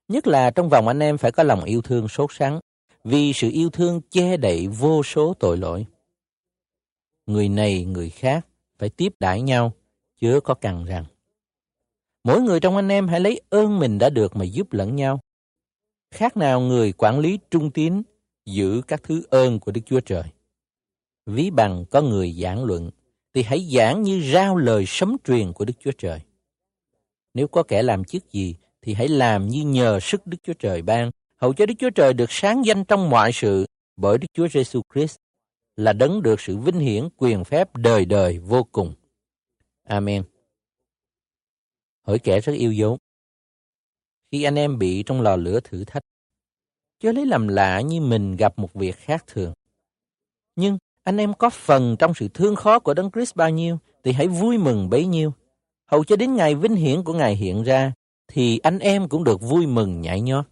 Nhất 0.08 0.26
là 0.26 0.50
trong 0.50 0.68
vòng 0.68 0.88
anh 0.88 1.02
em 1.02 1.18
phải 1.18 1.32
có 1.32 1.42
lòng 1.42 1.64
yêu 1.64 1.82
thương 1.82 2.08
sốt 2.08 2.30
sắng, 2.32 2.61
vì 3.04 3.32
sự 3.32 3.50
yêu 3.50 3.70
thương 3.70 4.00
che 4.11 4.37
đậy 4.37 4.68
vô 4.68 5.02
số 5.02 5.34
tội 5.34 5.56
lỗi. 5.56 5.87
Người 7.26 7.49
này, 7.49 7.84
người 7.84 8.11
khác 8.11 8.46
phải 8.78 8.88
tiếp 8.88 9.12
đãi 9.20 9.42
nhau, 9.42 9.73
chớ 10.20 10.40
có 10.44 10.54
cằn 10.54 10.84
rằng. 10.84 11.04
Mỗi 12.25 12.40
người 12.40 12.61
trong 12.61 12.76
anh 12.76 12.88
em 12.88 13.08
hãy 13.08 13.20
lấy 13.20 13.40
ơn 13.50 13.78
mình 13.78 13.99
đã 13.99 14.11
được 14.11 14.37
mà 14.37 14.44
giúp 14.44 14.73
lẫn 14.73 14.96
nhau. 14.96 15.20
Khác 16.14 16.37
nào 16.37 16.61
người 16.61 16.92
quản 16.92 17.18
lý 17.18 17.38
trung 17.50 17.71
tín 17.71 18.02
giữ 18.47 18.83
các 18.88 19.02
thứ 19.02 19.23
ơn 19.30 19.61
của 19.61 19.73
Đức 19.73 19.80
Chúa 19.87 20.00
Trời. 20.00 20.23
Ví 21.26 21.50
bằng 21.50 21.85
có 21.90 22.02
người 22.02 22.33
giảng 22.33 22.64
luận 22.64 22.90
thì 23.35 23.42
hãy 23.42 23.68
giảng 23.73 24.02
như 24.02 24.33
rao 24.33 24.56
lời 24.56 24.85
sấm 24.87 25.16
truyền 25.25 25.52
của 25.52 25.64
Đức 25.64 25.75
Chúa 25.80 25.90
Trời. 25.99 26.21
Nếu 27.35 27.49
có 27.49 27.62
kẻ 27.62 27.83
làm 27.83 28.04
chức 28.04 28.33
gì, 28.33 28.56
thì 28.83 28.94
hãy 28.94 29.09
làm 29.09 29.49
như 29.49 29.64
nhờ 29.64 30.00
sức 30.00 30.26
Đức 30.26 30.38
Chúa 30.42 30.52
Trời 30.52 30.83
ban, 30.83 31.11
hầu 31.37 31.54
cho 31.54 31.66
Đức 31.66 31.75
Chúa 31.78 31.90
Trời 31.90 32.12
được 32.12 32.30
sáng 32.33 32.64
danh 32.64 32.85
trong 32.85 33.11
mọi 33.11 33.30
sự 33.33 33.66
bởi 33.97 34.18
Đức 34.18 34.26
Chúa 34.35 34.49
Giêsu 34.49 34.83
Christ 34.94 35.16
là 35.76 35.92
đấng 35.92 36.23
được 36.23 36.40
sự 36.40 36.56
vinh 36.56 36.78
hiển 36.78 37.09
quyền 37.16 37.44
phép 37.44 37.76
đời 37.76 38.04
đời 38.04 38.38
vô 38.38 38.64
cùng. 38.73 38.94
Amen. 39.85 40.23
Hỡi 42.02 42.18
kẻ 42.18 42.40
rất 42.40 42.52
yêu 42.52 42.73
dấu. 42.73 42.99
Khi 44.34 44.42
anh 44.42 44.54
em 44.54 44.78
bị 44.78 45.02
trong 45.02 45.20
lò 45.20 45.36
lửa 45.36 45.60
thử 45.64 45.84
thách, 45.84 46.02
chớ 47.00 47.12
lấy 47.12 47.26
làm 47.26 47.48
lạ 47.48 47.80
như 47.80 48.00
mình 48.00 48.36
gặp 48.36 48.58
một 48.58 48.74
việc 48.74 48.96
khác 48.96 49.24
thường. 49.26 49.52
Nhưng 50.56 50.78
anh 51.04 51.16
em 51.16 51.34
có 51.34 51.50
phần 51.50 51.96
trong 51.98 52.14
sự 52.14 52.28
thương 52.34 52.56
khó 52.56 52.78
của 52.78 52.94
Đấng 52.94 53.10
Christ 53.10 53.36
bao 53.36 53.50
nhiêu, 53.50 53.78
thì 54.04 54.12
hãy 54.12 54.28
vui 54.28 54.58
mừng 54.58 54.90
bấy 54.90 55.06
nhiêu. 55.06 55.32
Hầu 55.86 56.04
cho 56.04 56.16
đến 56.16 56.34
ngày 56.34 56.54
vinh 56.54 56.74
hiển 56.74 57.02
của 57.04 57.12
Ngài 57.12 57.36
hiện 57.36 57.62
ra, 57.62 57.92
thì 58.28 58.58
anh 58.58 58.78
em 58.78 59.08
cũng 59.08 59.24
được 59.24 59.40
vui 59.40 59.66
mừng 59.66 60.00
nhảy 60.00 60.20
nhót. 60.20 60.44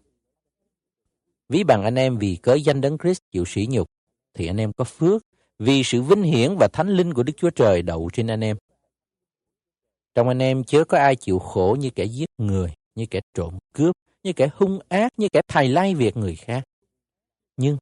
Ví 1.49 1.65
bằng 1.65 1.83
anh 1.83 1.95
em 1.95 2.19
vì 2.19 2.37
cớ 2.37 2.55
danh 2.55 2.81
Đấng 2.81 2.99
Christ 2.99 3.21
chịu 3.33 3.45
sỉ 3.45 3.67
nhục, 3.71 3.87
thì 4.35 4.47
anh 4.47 4.61
em 4.61 4.73
có 4.73 4.85
phước 4.85 5.23
vì 5.59 5.83
sự 5.85 6.03
vinh 6.03 6.23
hiển 6.23 6.57
và 6.61 6.69
thánh 6.73 6.89
linh 6.89 7.15
của 7.15 7.23
Đức 7.23 7.33
Chúa 7.37 7.51
Trời 7.51 7.83
đậu 7.83 8.11
trên 8.13 8.27
anh 8.27 8.45
em. 8.45 8.57
Trong 10.15 10.29
anh 10.29 10.43
em 10.43 10.65
chớ 10.65 10.85
có 10.85 10.99
ai 10.99 11.17
chịu 11.17 11.39
khổ 11.39 11.77
như 11.81 11.91
kẻ 11.91 12.05
giết 12.05 12.27
người, 12.39 12.73
như 12.95 13.07
kẻ 13.07 13.21
trộm 13.35 13.59
cướp, 13.75 13.97
như 14.23 14.33
kẻ 14.33 14.49
hung 14.55 14.79
ác, 14.89 15.13
như 15.17 15.29
kẻ 15.33 15.41
thầy 15.49 15.69
lai 15.69 15.95
việc 15.95 16.17
người 16.17 16.37
khác. 16.37 16.65
Nhưng 17.57 17.77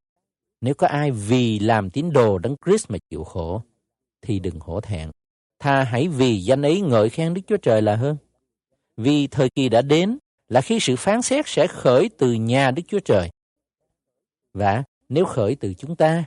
nếu 0.60 0.74
có 0.74 0.86
ai 0.86 1.10
vì 1.10 1.58
làm 1.58 1.90
tín 1.90 2.12
đồ 2.12 2.38
đấng 2.38 2.56
Christ 2.64 2.90
mà 2.90 2.98
chịu 3.10 3.24
khổ, 3.24 3.62
thì 4.22 4.38
đừng 4.38 4.60
hổ 4.60 4.80
thẹn. 4.80 5.10
Tha 5.58 5.84
hãy 5.84 6.08
vì 6.08 6.38
danh 6.38 6.62
ấy 6.62 6.80
ngợi 6.80 7.08
khen 7.08 7.34
Đức 7.34 7.42
Chúa 7.46 7.56
Trời 7.56 7.82
là 7.82 7.96
hơn. 7.96 8.16
Vì 8.96 9.26
thời 9.26 9.48
kỳ 9.54 9.68
đã 9.68 9.82
đến 9.82 10.18
là 10.48 10.60
khi 10.60 10.80
sự 10.80 10.96
phán 10.96 11.22
xét 11.22 11.44
sẽ 11.48 11.66
khởi 11.66 12.10
từ 12.18 12.32
nhà 12.32 12.70
Đức 12.70 12.82
Chúa 12.88 12.98
Trời. 12.98 13.30
Và 14.54 14.82
nếu 15.08 15.24
khởi 15.24 15.54
từ 15.54 15.74
chúng 15.74 15.96
ta, 15.96 16.24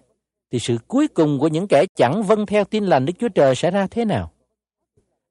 thì 0.51 0.59
sự 0.59 0.77
cuối 0.87 1.07
cùng 1.07 1.39
của 1.39 1.47
những 1.47 1.67
kẻ 1.67 1.85
chẳng 1.95 2.23
vâng 2.23 2.45
theo 2.45 2.63
tin 2.63 2.85
lành 2.85 3.05
Đức 3.05 3.13
Chúa 3.19 3.29
Trời 3.29 3.55
sẽ 3.55 3.71
ra 3.71 3.87
thế 3.87 4.05
nào? 4.05 4.31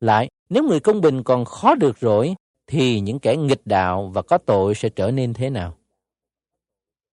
Lại, 0.01 0.31
nếu 0.49 0.63
người 0.63 0.81
công 0.81 1.01
bình 1.01 1.23
còn 1.23 1.45
khó 1.45 1.75
được 1.75 2.01
rồi, 2.01 2.35
thì 2.67 3.01
những 3.01 3.19
kẻ 3.19 3.37
nghịch 3.37 3.67
đạo 3.67 4.11
và 4.15 4.23
có 4.23 4.39
tội 4.39 4.75
sẽ 4.75 4.89
trở 4.89 5.11
nên 5.11 5.35
thế 5.35 5.51
nào? 5.51 5.79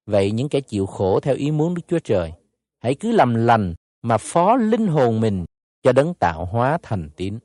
Vậy 0.05 0.31
những 0.31 0.49
kẻ 0.49 0.61
chịu 0.61 0.85
khổ 0.85 1.19
theo 1.19 1.35
ý 1.35 1.51
muốn 1.51 1.75
Đức 1.75 1.81
Chúa 1.87 1.99
Trời, 1.99 2.33
hãy 2.79 2.95
cứ 2.95 3.11
làm 3.11 3.35
lành 3.35 3.75
mà 4.01 4.17
phó 4.17 4.55
linh 4.55 4.87
hồn 4.87 5.21
mình 5.21 5.45
cho 5.83 5.91
đấng 5.91 6.13
tạo 6.13 6.45
hóa 6.45 6.77
thành 6.83 7.09
tín. 7.15 7.39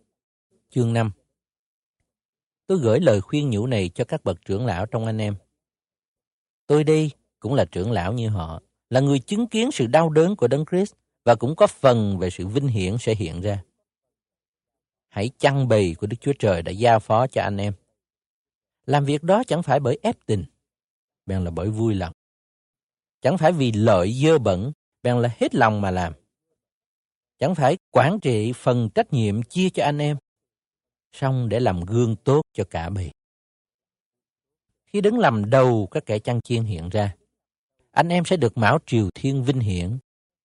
Chương 0.70 0.92
5 0.92 1.10
Tôi 2.66 2.78
gửi 2.78 3.00
lời 3.00 3.20
khuyên 3.20 3.50
nhủ 3.50 3.66
này 3.66 3.90
cho 3.94 4.04
các 4.04 4.24
bậc 4.24 4.44
trưởng 4.44 4.66
lão 4.66 4.86
trong 4.86 5.06
anh 5.06 5.18
em, 5.18 5.34
Tôi 6.66 6.84
đây 6.84 7.10
cũng 7.40 7.54
là 7.54 7.64
trưởng 7.64 7.92
lão 7.92 8.12
như 8.12 8.28
họ, 8.28 8.60
là 8.90 9.00
người 9.00 9.18
chứng 9.18 9.46
kiến 9.46 9.70
sự 9.72 9.86
đau 9.86 10.10
đớn 10.10 10.36
của 10.36 10.48
Đấng 10.48 10.64
Christ 10.70 10.92
và 11.24 11.34
cũng 11.34 11.56
có 11.56 11.66
phần 11.66 12.18
về 12.18 12.30
sự 12.30 12.46
vinh 12.46 12.66
hiển 12.66 12.98
sẽ 12.98 13.14
hiện 13.14 13.40
ra. 13.40 13.62
Hãy 15.08 15.30
chăn 15.38 15.68
bầy 15.68 15.94
của 15.98 16.06
Đức 16.06 16.16
Chúa 16.20 16.32
Trời 16.38 16.62
đã 16.62 16.72
giao 16.72 17.00
phó 17.00 17.26
cho 17.26 17.42
anh 17.42 17.56
em. 17.56 17.72
Làm 18.86 19.04
việc 19.04 19.22
đó 19.22 19.42
chẳng 19.46 19.62
phải 19.62 19.80
bởi 19.80 19.98
ép 20.02 20.16
tình, 20.26 20.44
bèn 21.26 21.44
là 21.44 21.50
bởi 21.50 21.70
vui 21.70 21.94
lòng. 21.94 22.12
Chẳng 23.20 23.38
phải 23.38 23.52
vì 23.52 23.72
lợi 23.72 24.12
dơ 24.12 24.38
bẩn, 24.38 24.72
bèn 25.02 25.16
là 25.16 25.30
hết 25.38 25.54
lòng 25.54 25.80
mà 25.80 25.90
làm. 25.90 26.12
Chẳng 27.38 27.54
phải 27.54 27.76
quản 27.90 28.20
trị 28.20 28.52
phần 28.56 28.90
trách 28.94 29.12
nhiệm 29.12 29.42
chia 29.42 29.70
cho 29.70 29.84
anh 29.84 29.98
em, 29.98 30.16
xong 31.12 31.48
để 31.48 31.60
làm 31.60 31.80
gương 31.80 32.16
tốt 32.16 32.42
cho 32.52 32.64
cả 32.70 32.90
bì. 32.90 33.10
Khi 34.86 35.00
đứng 35.00 35.18
làm 35.18 35.50
đầu 35.50 35.88
các 35.90 36.06
kẻ 36.06 36.18
chăn 36.18 36.40
chiên 36.40 36.64
hiện 36.64 36.88
ra, 36.88 37.14
anh 37.90 38.08
em 38.08 38.24
sẽ 38.24 38.36
được 38.36 38.58
mão 38.58 38.78
triều 38.86 39.08
thiên 39.14 39.44
vinh 39.44 39.60
hiển, 39.60 39.98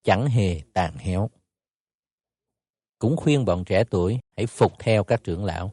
chẳng 0.03 0.27
hề 0.27 0.61
tàn 0.73 0.97
héo. 0.97 1.29
Cũng 2.99 3.17
khuyên 3.17 3.45
bọn 3.45 3.63
trẻ 3.65 3.83
tuổi 3.83 4.19
hãy 4.37 4.45
phục 4.45 4.73
theo 4.79 5.03
các 5.03 5.23
trưởng 5.23 5.45
lão. 5.45 5.71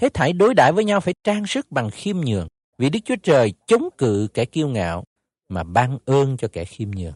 Hết 0.00 0.14
thảy 0.14 0.32
đối 0.32 0.54
đãi 0.54 0.72
với 0.72 0.84
nhau 0.84 1.00
phải 1.00 1.14
trang 1.24 1.46
sức 1.46 1.70
bằng 1.70 1.90
khiêm 1.90 2.16
nhường, 2.20 2.48
vì 2.78 2.90
Đức 2.90 2.98
Chúa 3.04 3.16
Trời 3.22 3.52
chống 3.66 3.88
cự 3.98 4.28
kẻ 4.34 4.44
kiêu 4.44 4.68
ngạo 4.68 5.04
mà 5.48 5.62
ban 5.62 5.98
ơn 6.04 6.36
cho 6.36 6.48
kẻ 6.52 6.64
khiêm 6.64 6.90
nhường. 6.90 7.14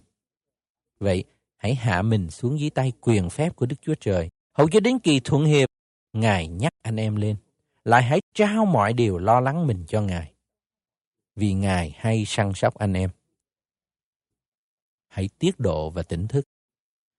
Vậy, 1.00 1.24
hãy 1.56 1.74
hạ 1.74 2.02
mình 2.02 2.30
xuống 2.30 2.60
dưới 2.60 2.70
tay 2.70 2.92
quyền 3.00 3.30
phép 3.30 3.56
của 3.56 3.66
Đức 3.66 3.76
Chúa 3.82 3.94
Trời, 4.00 4.28
hầu 4.52 4.68
cho 4.68 4.80
đến 4.80 4.98
kỳ 4.98 5.20
thuận 5.20 5.44
hiệp, 5.44 5.68
Ngài 6.12 6.48
nhắc 6.48 6.72
anh 6.82 6.96
em 6.96 7.16
lên, 7.16 7.36
lại 7.84 8.02
hãy 8.02 8.20
trao 8.34 8.64
mọi 8.64 8.92
điều 8.92 9.18
lo 9.18 9.40
lắng 9.40 9.66
mình 9.66 9.84
cho 9.88 10.00
Ngài. 10.00 10.32
Vì 11.36 11.52
Ngài 11.52 11.94
hay 11.96 12.24
săn 12.26 12.52
sóc 12.54 12.74
anh 12.74 12.92
em. 12.92 13.10
Hãy 15.08 15.28
tiết 15.38 15.60
độ 15.60 15.90
và 15.90 16.02
tỉnh 16.02 16.28
thức. 16.28 16.44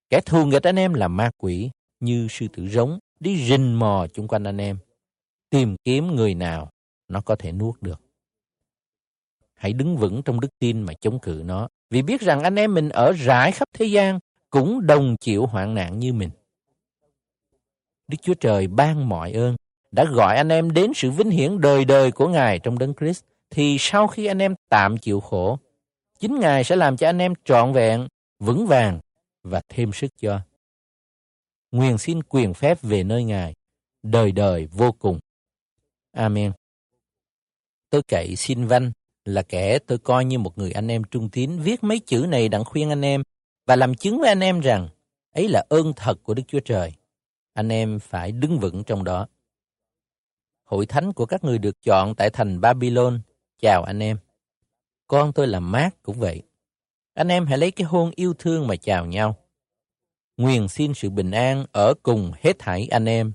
Kẻ 0.10 0.22
thù 0.26 0.46
nghịch 0.46 0.64
anh 0.64 0.76
em 0.76 0.94
là 0.94 1.08
ma 1.08 1.32
quỷ, 1.38 1.70
như 2.00 2.28
sư 2.30 2.48
tử 2.54 2.68
rống, 2.68 3.00
đi 3.20 3.48
rình 3.48 3.80
mò 3.80 4.08
chung 4.14 4.28
quanh 4.28 4.44
anh 4.44 4.58
em, 4.58 4.78
tìm 5.50 5.76
kiếm 5.86 6.16
người 6.16 6.36
nào 6.36 6.70
nó 7.08 7.22
có 7.22 7.36
thể 7.36 7.52
nuốt 7.52 7.82
được. 7.82 8.02
Hãy 9.54 9.74
đứng 9.74 9.98
vững 9.98 10.22
trong 10.26 10.40
đức 10.40 10.48
tin 10.60 10.82
mà 10.82 10.94
chống 11.02 11.20
cự 11.20 11.42
nó, 11.46 11.68
vì 11.90 12.02
biết 12.02 12.22
rằng 12.22 12.44
anh 12.44 12.56
em 12.56 12.74
mình 12.74 12.90
ở 12.90 13.12
rải 13.12 13.52
khắp 13.52 13.68
thế 13.74 13.86
gian 13.86 14.20
cũng 14.50 14.88
đồng 14.88 15.16
chịu 15.18 15.46
hoạn 15.46 15.74
nạn 15.74 16.00
như 16.00 16.14
mình. 16.14 16.30
Đức 18.08 18.18
Chúa 18.22 18.34
Trời 18.34 18.68
ban 18.68 19.10
mọi 19.10 19.32
ơn, 19.32 19.56
đã 19.92 20.06
gọi 20.06 20.38
anh 20.38 20.50
em 20.50 20.72
đến 20.72 20.92
sự 20.96 21.12
vinh 21.12 21.30
hiển 21.30 21.62
đời 21.62 21.86
đời 21.86 22.12
của 22.12 22.28
Ngài 22.28 22.60
trong 22.60 22.80
Đấng 22.80 22.94
Christ, 22.94 23.24
thì 23.50 23.78
sau 23.80 24.08
khi 24.08 24.26
anh 24.26 24.42
em 24.42 24.56
tạm 24.70 24.98
chịu 24.98 25.20
khổ, 25.20 25.60
chính 26.20 26.40
Ngài 26.40 26.64
sẽ 26.64 26.76
làm 26.76 26.98
cho 26.98 27.10
anh 27.10 27.18
em 27.18 27.34
trọn 27.46 27.74
vẹn, 27.74 28.08
vững 28.40 28.68
vàng 28.68 29.00
và 29.44 29.62
thêm 29.70 29.94
sức 29.94 30.12
cho. 30.22 30.40
Nguyện 31.72 31.98
xin 31.98 32.24
quyền 32.24 32.54
phép 32.54 32.82
về 32.82 33.04
nơi 33.04 33.24
Ngài, 33.24 33.54
đời 34.04 34.32
đời 34.32 34.66
vô 34.66 34.92
cùng. 34.92 35.20
Amen. 36.16 36.52
Tôi 37.90 38.02
cậy 38.08 38.36
xin 38.36 38.68
văn 38.68 38.92
là 39.26 39.42
kẻ 39.42 39.80
tôi 39.80 39.98
coi 39.98 40.26
như 40.26 40.40
một 40.40 40.58
người 40.58 40.72
anh 40.72 40.88
em 40.88 41.04
trung 41.04 41.30
tín 41.30 41.60
viết 41.60 41.84
mấy 41.84 42.00
chữ 42.00 42.26
này 42.30 42.50
đặng 42.50 42.66
khuyên 42.66 42.90
anh 42.90 43.02
em 43.02 43.24
và 43.66 43.76
làm 43.76 43.94
chứng 43.96 44.20
với 44.20 44.30
anh 44.30 44.40
em 44.40 44.60
rằng 44.60 44.90
ấy 45.32 45.50
là 45.50 45.66
ơn 45.70 45.94
thật 45.96 46.24
của 46.24 46.34
Đức 46.34 46.44
Chúa 46.48 46.60
Trời. 46.60 46.94
Anh 47.54 47.70
em 47.70 48.00
phải 48.00 48.32
đứng 48.32 48.60
vững 48.60 48.84
trong 48.84 49.04
đó. 49.04 49.28
Hội 50.64 50.86
thánh 50.86 51.14
của 51.14 51.26
các 51.26 51.44
người 51.44 51.58
được 51.58 51.82
chọn 51.82 52.16
tại 52.16 52.30
thành 52.30 52.62
Babylon. 52.62 53.22
Chào 53.62 53.84
anh 53.84 54.00
em. 54.00 54.18
Con 55.08 55.34
tôi 55.34 55.48
là 55.48 55.60
Mark 55.60 56.02
cũng 56.04 56.20
vậy. 56.20 56.42
Anh 57.14 57.28
em 57.28 57.46
hãy 57.46 57.58
lấy 57.58 57.72
cái 57.72 57.86
hôn 57.86 58.12
yêu 58.16 58.34
thương 58.34 58.68
mà 58.68 58.76
chào 58.76 59.06
nhau. 59.06 59.36
Nguyện 60.38 60.68
xin 60.68 60.94
sự 60.94 61.10
bình 61.10 61.32
an 61.32 61.66
ở 61.72 61.94
cùng 62.04 62.32
hết 62.42 62.60
thảy 62.60 62.88
anh 62.92 63.06
em 63.06 63.34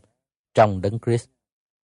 trong 0.54 0.80
Đấng 0.80 0.98
Christ. 1.06 1.28